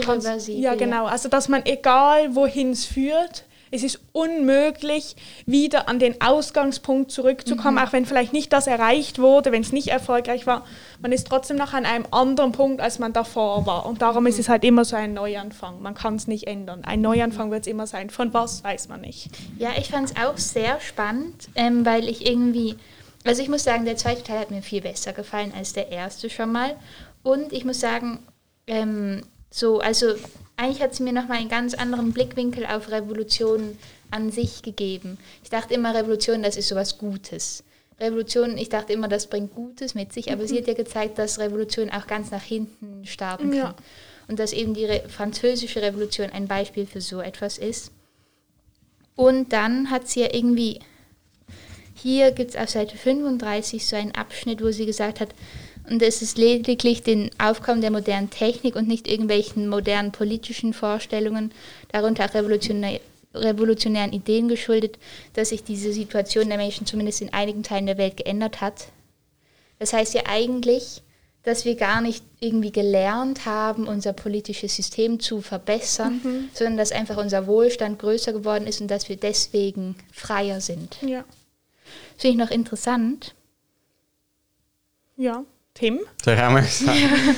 [0.00, 0.74] kann's- Irreversibel, ja.
[0.74, 1.06] genau.
[1.06, 5.16] Also, dass man egal wohin es führt, es ist unmöglich,
[5.46, 7.82] wieder an den Ausgangspunkt zurückzukommen, Mhm.
[7.82, 10.64] auch wenn vielleicht nicht das erreicht wurde, wenn es nicht erfolgreich war.
[11.00, 13.86] Man ist trotzdem noch an einem anderen Punkt, als man davor war.
[13.86, 14.28] Und darum Mhm.
[14.28, 15.80] ist es halt immer so ein Neuanfang.
[15.82, 16.84] Man kann es nicht ändern.
[16.84, 18.10] Ein Neuanfang wird es immer sein.
[18.10, 19.30] Von was, weiß man nicht.
[19.58, 22.76] Ja, ich fand es auch sehr spannend, ähm, weil ich irgendwie,
[23.24, 26.28] also ich muss sagen, der zweite Teil hat mir viel besser gefallen als der erste
[26.28, 26.76] schon mal.
[27.22, 28.18] Und ich muss sagen,
[28.66, 29.22] ähm,
[29.52, 30.14] so, also
[30.56, 33.76] eigentlich hat sie mir nochmal einen ganz anderen Blickwinkel auf Revolution
[34.10, 35.18] an sich gegeben.
[35.44, 37.62] Ich dachte immer, Revolution, das ist sowas Gutes.
[38.00, 41.38] Revolution, ich dachte immer, das bringt Gutes mit sich, aber sie hat ja gezeigt, dass
[41.38, 43.58] Revolution auch ganz nach hinten starten kann.
[43.58, 43.74] Ja.
[44.26, 47.92] Und dass eben die Re französische Revolution ein Beispiel für so etwas ist.
[49.14, 50.80] Und dann hat sie ja irgendwie,
[51.94, 55.34] hier gibt es auf Seite 35 so einen Abschnitt, wo sie gesagt hat,
[55.88, 61.52] und es ist lediglich den Aufkommen der modernen Technik und nicht irgendwelchen modernen politischen Vorstellungen,
[61.90, 63.00] darunter auch revolutionär,
[63.34, 64.98] revolutionären Ideen geschuldet,
[65.34, 68.88] dass sich diese Situation der Menschen zumindest in einigen Teilen der Welt geändert hat.
[69.78, 71.02] Das heißt ja eigentlich,
[71.42, 77.16] dass wir gar nicht irgendwie gelernt haben, unser politisches System zu verbessern, sondern dass einfach
[77.16, 80.98] unser Wohlstand größer geworden ist und dass wir deswegen freier sind.
[81.02, 81.24] Ja.
[82.16, 83.34] Finde ich noch interessant.
[85.16, 85.44] Ja.
[85.74, 86.00] Tim?
[86.22, 87.36] Soll ich auch mal sagen?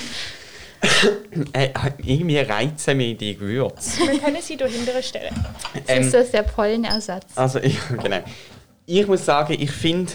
[1.53, 4.01] äh, irgendwie reizen mich die Gewürze.
[4.09, 5.35] Wir können sie durch hintere stellen.
[5.87, 7.27] Ähm, ist das der Pollenersatz?
[7.37, 8.21] Also, ich, genau.
[8.87, 10.13] Ich muss sagen, ich finde,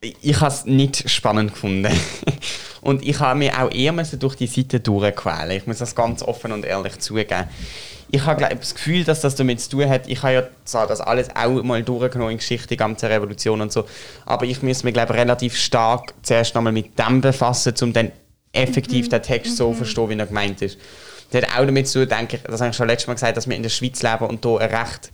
[0.00, 1.92] ich, ich habe es nicht spannend gefunden.
[2.80, 5.50] Und ich habe mich auch eher müssen durch die Seite durchquälen.
[5.50, 7.44] Ich muss das ganz offen und ehrlich zugeben.
[8.12, 10.08] Ich habe glaub, das Gefühl, dass das damit zu tun hat.
[10.08, 13.84] Ich habe ja das alles auch mal durchgenommen in Geschichte, die ganze Revolution und so.
[14.26, 18.10] Aber ich muss mich, glaube relativ stark zuerst nochmal mit dem befassen, um dann
[18.52, 20.76] effektiv den Text so zu verstehen, wie er gemeint ist.
[21.30, 23.36] Das hat auch damit zu tun, denke ich, das habe ich schon letztes Mal gesagt,
[23.36, 25.12] dass wir in der Schweiz leben und hier ein recht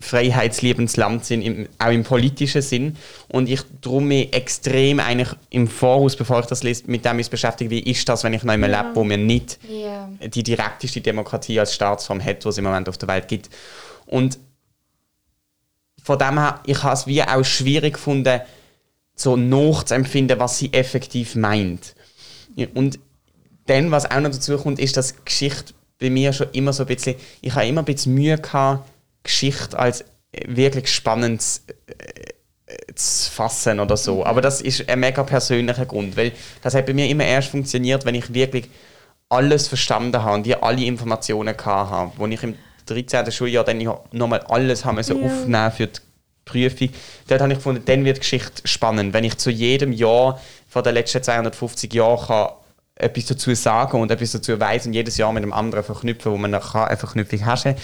[0.00, 2.96] freiheitsliebendes Land sind, im, auch im politischen Sinn.
[3.28, 7.28] Und ich darum mich extrem eigentlich im Voraus, bevor ich das lese, mit dem uns
[7.28, 10.08] beschäftige, wie ist das, wenn ich noch einmal lebe, wo mir nicht Ja.
[10.20, 13.50] die direkteste Demokratie als Staatsform hat, die es im Moment auf der Welt gibt.
[14.06, 14.38] Und
[16.02, 18.40] von dem her, ich habe es wie auch schwierig gefunden,
[19.16, 21.96] so nachzuempfinden, was sie effektiv meint.
[22.54, 23.00] Ja, Und
[23.66, 26.86] dann, was auch noch dazu kommt, ist, dass Geschichte bei mir schon immer so ein
[26.86, 28.88] bisschen, ich habe immer ein bisschen Mühe gehabt,
[29.28, 30.00] Geschichte als
[30.32, 34.24] äh, wirklich spannendes äh, zu fassen oder so.
[34.24, 38.04] Aber das ist ein mega persönlicher Grund, weil das hat bei mir immer erst funktioniert,
[38.04, 38.68] wenn ich wirklich
[39.28, 42.56] alles verstanden habe und die alle Informationen gehabt habe, wo ich im
[42.86, 43.30] 13.
[43.30, 46.00] Schuljahr dann nochmal alles haben müssen aufnehmen für die
[46.46, 46.88] Prüfung.
[47.26, 50.82] Dort habe ich gefunden, dann wird die Geschichte spannend, wenn ich zu jedem Jahr von
[50.82, 52.48] den letzten 250 Jahren kann
[52.98, 56.36] etwas dazu sagen und etwas dazu weiß und jedes Jahr mit einem anderen verknüpfen, wo
[56.36, 57.74] man kann, eine Verknüpfung haben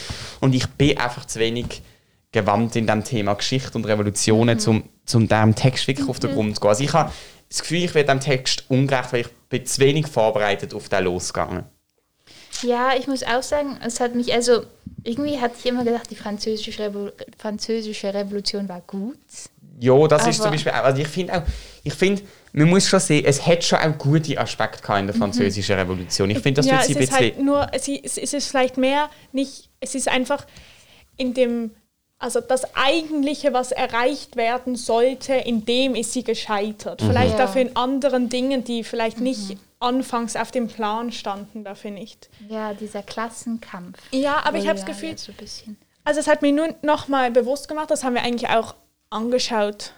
[0.40, 1.82] Und ich bin einfach zu wenig
[2.32, 6.56] gewandt in dem Thema Geschichte und Revolutionen, um zum dem Text wirklich auf den Grund
[6.56, 6.68] zu gehen.
[6.68, 7.12] Also ich habe
[7.48, 11.04] das Gefühl, ich werde dem Text ungerecht, weil ich bin zu wenig vorbereitet auf den
[11.04, 11.64] losgegangen.
[12.62, 14.64] Ja, ich muss auch sagen, es hat mich, also
[15.04, 19.18] irgendwie hatte ich immer gedacht, die französische, Revo französische Revolution war gut.
[19.78, 21.42] Ja, das ist Aber- zum Beispiel auch, also ich finde auch,
[21.82, 22.22] ich finde,
[22.56, 26.30] man muss schon sehen, es hat schon auch gute Aspekte gehabt in der französischen Revolution.
[26.30, 27.24] Ich finde, das ja, wird es sie ein ist bisschen...
[27.24, 30.46] halt nur, es ist, es ist vielleicht mehr nicht, es ist einfach
[31.16, 31.72] in dem,
[32.18, 37.02] also das Eigentliche, was erreicht werden sollte, in dem ist sie gescheitert.
[37.02, 37.38] Vielleicht Ja.
[37.38, 42.30] dafür in anderen Dingen, die vielleicht nicht anfangs auf dem Plan standen, dafür nicht.
[42.48, 43.98] Ja, dieser Klassenkampf.
[44.12, 45.76] Ja, aber ich Oh habe das ja, Gefühl, ja, so ein bisschen.
[46.04, 48.76] also es hat mir nun nochmal bewusst gemacht, das haben wir eigentlich auch
[49.10, 49.92] angeschaut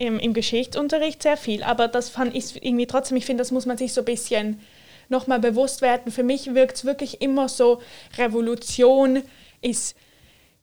[0.00, 3.66] im, im Geschichtsunterricht sehr viel, aber das fand ich irgendwie trotzdem, ich finde, das muss
[3.66, 4.60] man sich so ein bisschen
[5.10, 6.10] nochmal bewusst werden.
[6.10, 7.82] Für mich wirkt es wirklich immer so,
[8.16, 9.22] Revolution
[9.60, 9.94] ist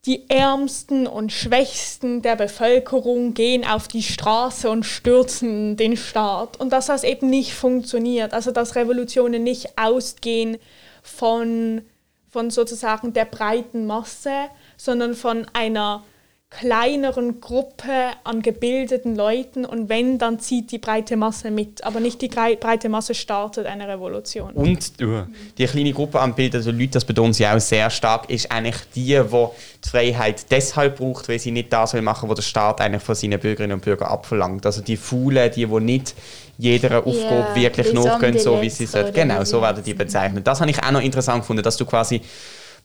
[0.07, 6.59] die Ärmsten und Schwächsten der Bevölkerung gehen auf die Straße und stürzen den Staat.
[6.59, 8.33] Und dass das eben nicht funktioniert.
[8.33, 10.57] Also dass Revolutionen nicht ausgehen
[11.03, 11.83] von,
[12.27, 14.31] von sozusagen der breiten Masse,
[14.77, 16.03] sondern von einer
[16.49, 17.91] kleineren Gruppe
[18.23, 22.87] an gebildeten Leuten und wenn, dann zieht die breite Masse mit, aber nicht die breite
[22.87, 24.53] Masse startet eine Revolution.
[24.53, 25.23] Und uh,
[25.57, 28.77] die kleine Gruppe an Bildern, also Leute, das betonen sie auch sehr stark, ist eigentlich
[28.95, 29.47] die, die
[29.83, 33.15] die Freiheit deshalb braucht, weil sie nicht das will machen, was der Staat eigentlich von
[33.15, 34.65] seinen Bürgerinnen und Bürgern abverlangt.
[34.65, 36.15] Also die Faulen, die, die nicht
[36.57, 39.13] jeder Aufgabe Ja, wirklich nachgehen, so wie sie sollten.
[39.13, 40.47] Genau, so werden die sie- bezeichnet.
[40.47, 42.21] Das habe ich auch noch interessant gefunden, dass du quasi,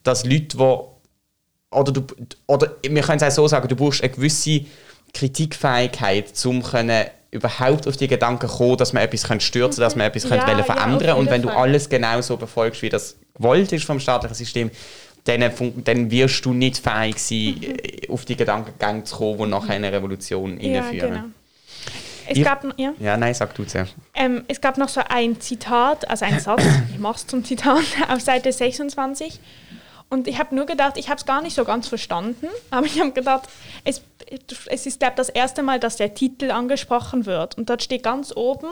[0.03, 0.92] dass Leute, die
[1.73, 2.01] oder, du,
[2.47, 4.61] oder wir können es auch so sagen, du brauchst eine gewisse
[5.13, 10.23] Kritikfähigkeit, um können überhaupt auf die Gedanken kommen, dass man etwas stürzen dass man etwas
[10.23, 11.57] Ja, ja, verändern auf Und wenn du Fall.
[11.57, 14.69] alles genauso befolgst, wie das gewollt ist vom staatlichen System,
[15.25, 15.51] dann,
[15.83, 19.91] dann wirst du nicht fähig sein, äh, auf die Gedankengänge zu kommen, die nachher eine
[19.91, 21.13] Revolution ja, hinführen.
[21.13, 21.23] genau.
[22.29, 22.93] Es Ich- gab, noch- ja.
[22.99, 23.95] Ja, nein, sag du zuerst.
[24.13, 26.61] Ähm, es gab noch so ein Zitat, also ein Satz,
[26.93, 29.39] ich mach's zum Zitat, auf Seite 26.
[30.13, 32.99] Und ich habe nur gedacht, ich habe es gar nicht so ganz verstanden, aber ich
[32.99, 33.49] habe gedacht,
[33.83, 34.03] es,
[34.67, 37.57] es ist, glaube das erste Mal, dass der Titel angesprochen wird.
[37.57, 38.67] Und dort steht ganz oben,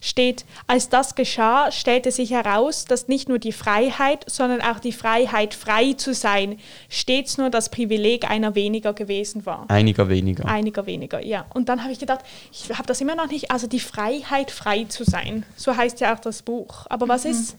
[0.00, 4.90] steht, als das geschah, stellte sich heraus, dass nicht nur die Freiheit, sondern auch die
[4.90, 6.58] Freiheit, frei zu sein,
[6.88, 9.66] stets nur das Privileg einer weniger gewesen war.
[9.68, 10.46] Einiger weniger.
[10.46, 11.46] Einiger weniger, ja.
[11.54, 14.82] Und dann habe ich gedacht, ich habe das immer noch nicht, also die Freiheit, frei
[14.88, 15.46] zu sein.
[15.54, 16.86] So heißt ja auch das Buch.
[16.90, 17.56] Aber was ist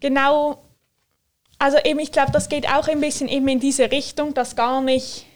[0.00, 0.58] genau,
[1.62, 4.82] also eben, ich glaube, das geht auch ein bisschen eben in diese Richtung, dass gar
[4.82, 5.26] nicht,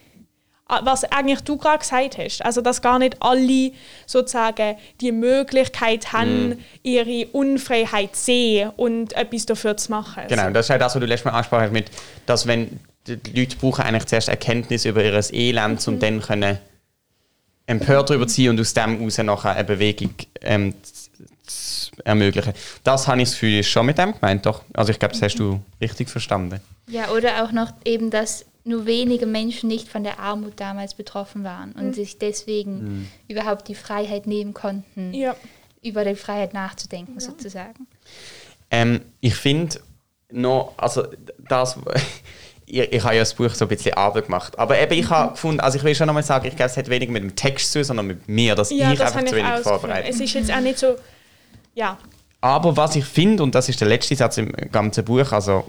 [0.83, 3.71] was eigentlich du gerade gesagt hast, also dass gar nicht alle
[4.07, 10.25] sozusagen die Möglichkeit haben, ihre Unfreiheit sehen und etwas dafür zu machen.
[10.27, 11.93] Genau, das ist auch das, was du letztes Mal angesprochen hast, mit,
[12.27, 16.59] dass wenn die Leute brauchen eigentlich zuerst Erkenntnis über ihr Elend, um dann können
[17.67, 21.06] empört darüber zu sein und aus dem heraus nachher eine Bewegung ähm, zu, zu
[22.05, 22.53] ermöglichen.
[22.85, 24.63] Das habe ich das Gefühl, ist schon mit dem gemeint, doch.
[24.75, 26.61] Also ich glaube, das hast du richtig verstanden.
[26.89, 31.45] Ja, oder auch noch eben, dass nur wenige Menschen nicht von der Armut damals betroffen
[31.45, 35.37] waren und sich deswegen überhaupt die Freiheit nehmen konnten, Ja.
[35.83, 37.87] über die Freiheit nachzudenken sozusagen.
[38.71, 39.79] Ähm, ich finde
[40.33, 41.07] noch, also
[41.49, 41.79] das,
[42.67, 45.33] ich, ich habe ja das Buch so ein bisschen Arbeit gemacht, aber eben ich habe
[45.33, 47.71] gefunden, also ich will schon nochmal sagen, ich glaube, es hat weniger mit dem Text
[47.71, 50.35] zu tun, sondern mit mir, dass Ja, ich das einfach zu wenig vorbereitet Es ist
[50.35, 50.97] jetzt auch nicht so,
[51.77, 51.99] ja,
[52.41, 55.65] Aber was ich finde, und das ist der letzte Satz im ganzen Buch, also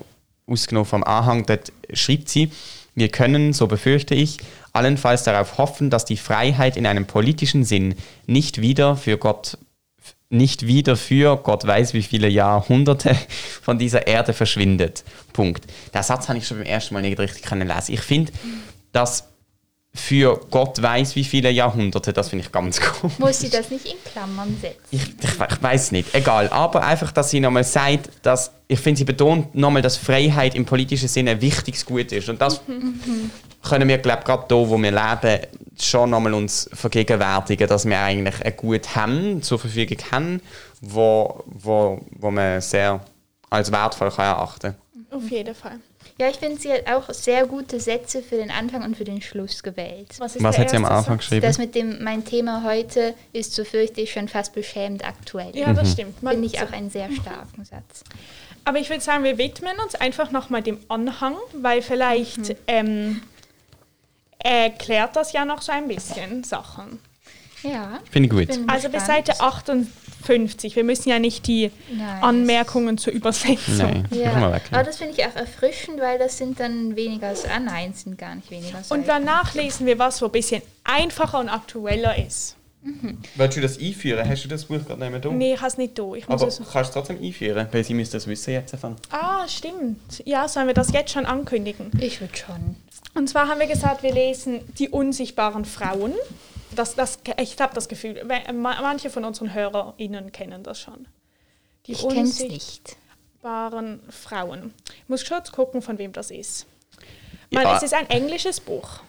[0.47, 2.51] ausgenommen vom Anhang, dort schreibt sie,
[2.95, 4.38] wir können, so befürchte ich,
[4.74, 7.95] allenfalls darauf hoffen, dass die Freiheit in einem politischen Sinn
[8.26, 9.58] nicht wieder für Gott
[10.30, 13.16] nicht wieder für Gott weiß wie viele Jahrhunderte
[13.62, 15.03] von dieser Erde verschwindet.
[15.32, 15.66] Punkt.
[15.93, 17.93] Der Satz habe ich schon beim ersten Mal nicht richtig lesen.
[17.93, 18.34] Ich finde,
[18.91, 19.30] dass
[20.00, 23.20] für Gott weiß wie viele Jahrhunderte, das finde ich ganz komisch.
[23.20, 24.78] Muss sie das nicht in Klammern setzen?
[24.91, 26.50] Ich, ich, ich weiß nicht, egal.
[26.50, 30.66] Aber einfach, dass sie nochmal sagt, dass ich finde, sie betont nochmal, dass Freiheit im
[30.66, 32.30] politischen Sinne ein wichtiges Gut ist.
[32.30, 32.62] Und das
[33.64, 35.48] können wir, glaube ich, gerade hier, wo wir leben,
[35.80, 40.41] schon nochmal uns vergegenwärtigen, dass wir eigentlich ein Gut haben, zur Verfügung haben,
[40.82, 43.00] wo, wo, wo man sehr
[43.50, 44.76] als wertvoll kann erachten
[45.12, 45.80] auf jeden Fall.
[46.20, 49.22] Ja, ich finde, sie hat auch sehr gute Sätze für den Anfang und für den
[49.22, 50.07] Schluss gewählt.
[50.18, 51.26] Was, ist Was hat sie am erste Anfang Satz?
[51.26, 51.41] geschrieben?
[51.43, 55.55] Das mit dem, mein Thema heute ist, so fürchte ich, schon fast beschämend aktuell.
[55.55, 56.18] Ja, das stimmt.
[56.20, 58.03] Finde ich auch einen sehr starken Satz.
[58.65, 63.22] Aber ich würde sagen, wir widmen uns einfach nochmal dem Anhang, weil vielleicht ähm,
[64.39, 66.99] erklärt das ja noch so ein bisschen Sachen.
[67.64, 67.99] Ja.
[68.12, 68.47] Finde ich gut.
[68.55, 69.28] Bin Also bis gespannt.
[69.28, 70.76] Seite 58.
[70.76, 72.24] Wir müssen ja nicht die Nein.
[72.24, 73.78] Anmerkungen zur Übersetzung.
[73.78, 74.62] Nein, Ja, machen wir weg.
[74.72, 78.36] aber das finde ich auch erfrischend, weil das sind dann weniger, ah nein, sind gar
[78.36, 78.93] nicht weniger Seiten.
[79.01, 82.55] Und danach lesen wir was, wo ein bisschen einfacher und aktueller ist.
[83.36, 84.28] Willst du das einführen?
[84.30, 86.14] Hast du das Buch gerade nicht mehr Nee, ich habe es nicht da.
[86.14, 87.68] Ich muss Aber es kannst du es trotzdem einführen?
[87.72, 88.95] Weil sie müssen das wissen jetzt davon.
[89.12, 89.99] ah, stimmt.
[90.26, 91.91] Ja, sollen wir das jetzt schon ankündigen?
[91.99, 92.76] ich würde schon.
[93.16, 96.14] Und zwar haben wir gesagt, wir lesen die unsichtbaren Frauen.
[96.78, 98.23] Das, das, ich habe das Gefühl,
[98.53, 101.07] manche von unseren HörerInnen kennen das schon.
[101.86, 102.51] Die Ich kenne es nicht.
[102.53, 104.73] unsichtbaren Frauen.
[105.03, 106.65] Ich muss kurz gucken, von wem das ist.
[107.49, 107.78] Man, Ja.
[107.78, 108.99] Es ist ein englisches Buch.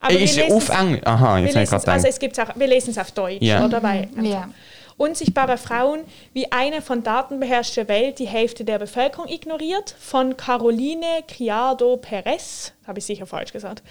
[0.00, 1.02] Aber wir ist lesen auf es- Englisch?
[1.06, 3.10] Aha, wir jetzt habe ich gerade es, also es gibt's auch, wir lesen es auf
[3.12, 3.64] Deutsch, Ja.
[3.64, 3.80] oder?
[3.80, 4.48] Bei, Ja.
[4.96, 11.24] Unsichtbare Frauen, wie eine von Daten beherrschte Welt die Hälfte der Bevölkerung ignoriert, von Caroline
[11.26, 13.82] Criado Perez, habe ich sicher falsch gesagt.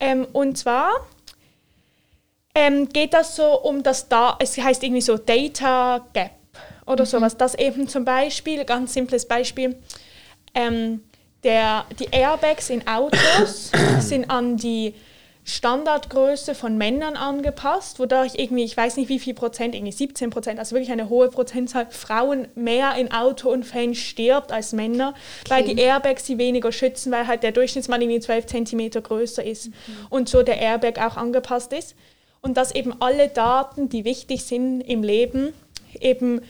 [0.00, 0.90] Ähm, und zwar
[2.54, 6.32] ähm, geht das so um das da, es heißt irgendwie so Data Gap
[6.86, 9.76] oder sowas, dass eben zum Beispiel, ganz simples Beispiel,
[10.54, 11.02] ähm,
[11.44, 13.70] der, die Airbags in Autos
[14.00, 14.94] sind an die
[15.44, 20.58] Standardgröße von Männern angepasst, wodurch irgendwie, ich weiß nicht wie viel Prozent, irgendwie 17 Prozent,
[20.58, 25.14] also wirklich eine hohe Prozentzahl Frauen mehr in Autounfällen stirbt als Männer,
[25.48, 29.70] weil die Airbags sie weniger schützen, weil halt der Durchschnittsmann irgendwie 12 Zentimeter größer ist
[30.10, 31.94] und so der Airbag auch angepasst ist.
[32.40, 35.52] Und dass eben alle Daten, die wichtig sind im Leben,
[36.00, 36.40] eben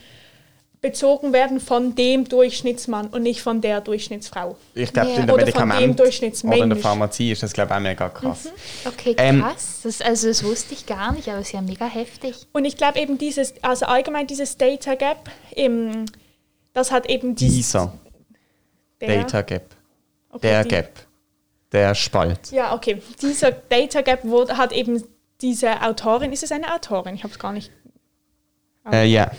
[0.81, 4.57] bezogen werden von dem Durchschnittsmann und nicht von der Durchschnittsfrau.
[4.75, 5.17] Ich glaube, Ja.
[5.17, 6.01] in der Oder von dem Medikament
[6.45, 8.49] oder in der Pharmazie ist das, glaube ich, auch mega krass.
[8.85, 9.81] Okay, Ähm, krass.
[9.83, 12.47] das, also das wusste ich gar nicht, aber es ist ja mega heftig.
[12.53, 16.05] Und ich glaube eben dieses, also allgemein dieses Data Gap, eben,
[16.75, 17.93] das hat eben dies- Dieser
[19.01, 19.75] der, Data Gap.
[20.31, 20.93] okay, Der die- Gap.
[21.73, 22.53] Der Spalt.
[22.53, 23.03] Ja, okay.
[23.21, 25.03] Dieser Data Gap wurde, hat eben
[25.41, 27.15] diese Autorin, ist es eine Autorin?
[27.15, 27.71] Ich habe es gar nicht.
[28.91, 29.31] Äh, ja.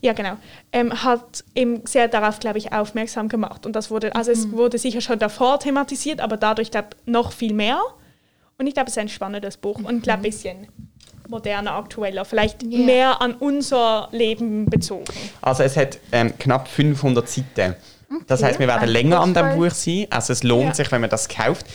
[0.00, 0.36] Ja, genau.
[0.72, 3.64] Ähm, hat eben sehr darauf, glaube ich, aufmerksam gemacht.
[3.64, 7.54] Und das wurde, also es wurde sicher schon davor thematisiert, aber dadurch, glaube noch viel
[7.54, 7.80] mehr.
[8.58, 10.68] Und ich glaube, es ist ein spannendes Buch und ich glaube, ein bisschen
[11.28, 12.78] moderner, aktueller, vielleicht Ja.
[12.80, 15.04] mehr an unser Leben bezogen.
[15.40, 17.74] Also es hat ähm, knapp 500 Seiten.
[18.26, 20.06] Das heißt, wir werden länger an dem Buch sein.
[20.10, 20.74] Also es lohnt Ja.
[20.74, 21.66] sich, wenn man das kauft.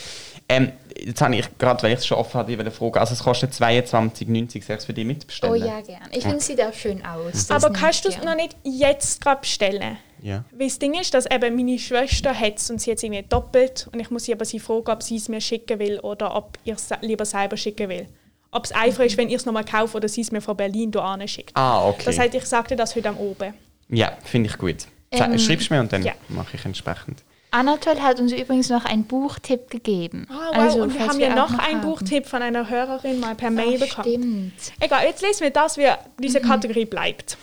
[0.51, 2.99] Ähm, jetzt habe ich gerade, weil ich es schon offen hatte, eine Frage.
[2.99, 4.11] Also es kostet 22,90.
[4.17, 5.65] Soll ich es für dich Oh mitbestellen?
[5.65, 6.01] ja, gern.
[6.11, 7.47] Ich finde, es sieht auch schön aus.
[7.47, 9.97] Das aber kannst du es noch nicht jetzt gerade bestellen?
[10.21, 10.43] Ja.
[10.51, 13.23] Weil das Ding ist, dass eben meine Schwester hat es und sie hat es irgendwie
[13.23, 16.35] doppelt und ich muss sie aber sie fragen, ob sie es mir schicken will oder
[16.35, 18.07] ob ich es lieber selber schicken will.
[18.51, 20.91] Ob es einfach ist, wenn ich es nochmal kaufe oder sie es mir von Berlin
[20.91, 21.55] hierher schickt.
[21.55, 22.01] Ah, okay.
[22.05, 23.53] Das heißt, ich sagte das heute am Oben.
[23.89, 24.87] ja, finde ich gut.
[25.11, 26.13] Ähm, Schreibst du mir und dann ja.
[26.27, 27.23] mache ich entsprechend.
[27.51, 30.27] Anatol hat uns übrigens noch einen Buchtipp gegeben.
[30.29, 30.57] Ah, wow.
[30.57, 31.89] Also, und wir haben ja auch noch einen haben.
[31.89, 34.53] Buchtipp von einer Hörerin mal per Mail Ach, bekommen.
[34.57, 34.73] Stimmt.
[34.79, 35.87] Egal, jetzt lesen wir das, wie
[36.19, 37.37] diese Kategorie bleibt.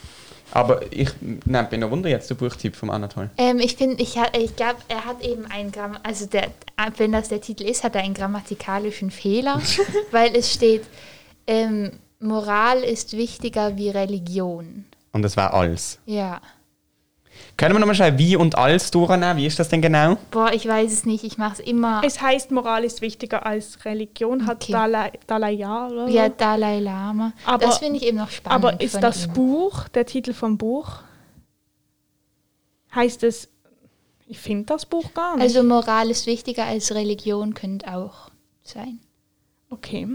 [0.53, 1.11] Aber ich
[1.45, 3.31] nein, bin noch wunder jetzt der Buchtipp vom Anatol.
[3.37, 6.49] Ähm, ich finde, ich, ich glaube, er hat eben einen Gramm, also der,
[6.97, 9.61] wenn das der Titel ist, hat er einen grammatikalischen Fehler,
[10.13, 10.85] weil es steht,
[11.47, 14.85] ähm, Moral ist wichtiger wie Religion.
[15.13, 15.99] Und das war alles.
[16.07, 16.41] Ja.
[17.57, 19.39] Können wir nochmal schauen, wie und alles durchnehmen?
[19.39, 20.19] Wie ist das denn genau?
[20.31, 22.03] Boah, ich weiß es nicht, ich mache es immer.
[22.05, 24.73] Es heißt, Moral ist wichtiger als Religion, hat Okay.
[24.73, 26.07] Dalai, Dalai so.
[26.09, 27.33] Ja, Dalai Lama.
[27.47, 28.65] Aber- das finde ich eben noch spannend.
[28.65, 29.33] Aber ist das ihm.
[29.33, 30.99] Buch, der Titel vom Buch,
[32.95, 33.49] heißt es,
[34.27, 35.45] ich finde das Buch gar nicht.
[35.45, 38.31] Also Moral ist wichtiger als Religion könnte auch
[38.63, 39.01] sein.
[39.71, 40.09] okay,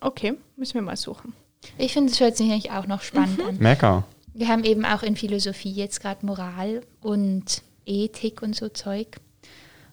[0.00, 1.34] okay, müssen wir mal suchen.
[1.76, 3.56] Ich finde, es hört sich eigentlich auch noch spannend an.
[3.58, 4.04] Mega.
[4.38, 9.16] Wir haben eben auch in Philosophie jetzt gerade Moral und Ethik und so Zeug.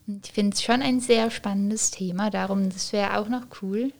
[0.06, 3.92] Und ich finde es schon ein sehr spannendes Thema, darum, das wäre auch noch cool.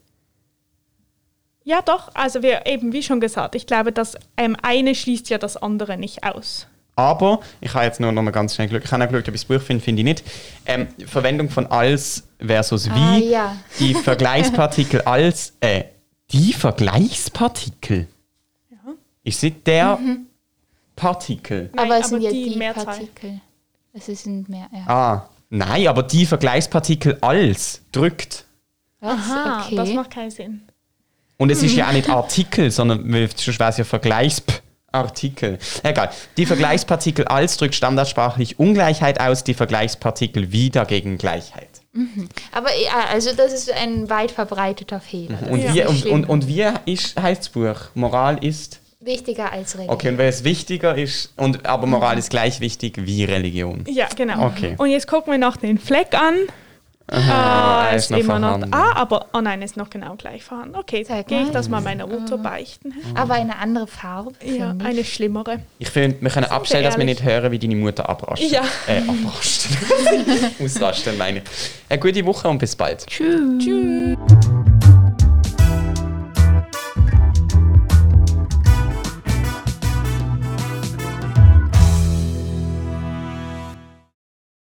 [1.64, 5.40] Ja, doch, also wir eben, wie schon gesagt, ich glaube, das ähm, eine schließt ja
[5.40, 6.68] das andere nicht aus.
[6.96, 8.84] Aber, ich habe jetzt nur noch mal ganz schnell Glück.
[8.86, 10.24] Ich habe auch geschaut, ob ich das Buch finde, finde ich nicht.
[10.68, 12.92] Ähm, Verwendung von als versus wie.
[12.92, 13.58] Ah, ja.
[13.80, 15.86] Die Vergleichspartikel als, äh,
[16.32, 18.08] die Vergleichspartikel.
[19.24, 19.98] Ich sehe der
[20.96, 21.70] Partikel.
[21.74, 22.86] Nein, aber es sind aber ja die die, Mehrzahl.
[22.86, 23.42] Partikel.
[23.94, 24.88] Es sind mehr, ja.
[24.88, 28.46] Ah, nein, aber die Vergleichspartikel als drückt.
[29.02, 29.76] Aha, okay.
[29.76, 30.64] das macht keinen Sinn.
[31.38, 35.60] Und es ist ja auch nicht Artikel, sondern wäre es ja Vergleichsartikel.
[35.84, 36.10] Egal.
[36.38, 41.82] Die Vergleichspartikel als drückt standardsprachlich Ungleichheit aus, die Vergleichspartikel wie dagegen Gleichheit.
[42.52, 45.38] aber ja, also das ist ein weit verbreiteter Fehler.
[45.40, 47.90] Das Und, wie, nicht und, und, und wie ist, heißt das Buch?
[47.94, 48.82] Moral ist.
[49.06, 49.94] Wichtiger als Religion.
[49.96, 53.84] Okay, und wenn es wichtiger ist, und, aber Moral ist gleich wichtig wie Religion.
[53.88, 54.48] Ja, genau.
[54.48, 54.76] Okay.
[54.78, 56.36] Und jetzt gucken wir noch den Fleck an.
[57.08, 58.48] Ah, Ah, ist ist noch immer noch.
[58.54, 58.74] vorhanden.
[58.74, 60.76] Ah, aber oh nein, ist noch genau gleich vorhanden.
[60.76, 62.96] Okay, gehe ich das mal meiner Mutter beichten.
[63.14, 64.32] Aber eine andere Farbe.
[64.44, 64.84] Ja, ich.
[64.86, 65.60] eine schlimmere.
[65.78, 68.50] Ich finde, wir können abstellen, dass wir nicht hören, wie deine Mutter abrastet.
[68.50, 68.64] Ja.
[68.88, 69.78] Äh, abrastet.
[70.60, 71.44] Ausrasten, meine ich.
[71.90, 73.06] Eine gute Woche und bis bald.
[73.06, 73.40] Tschüss.
[73.64, 74.18] Tschüss.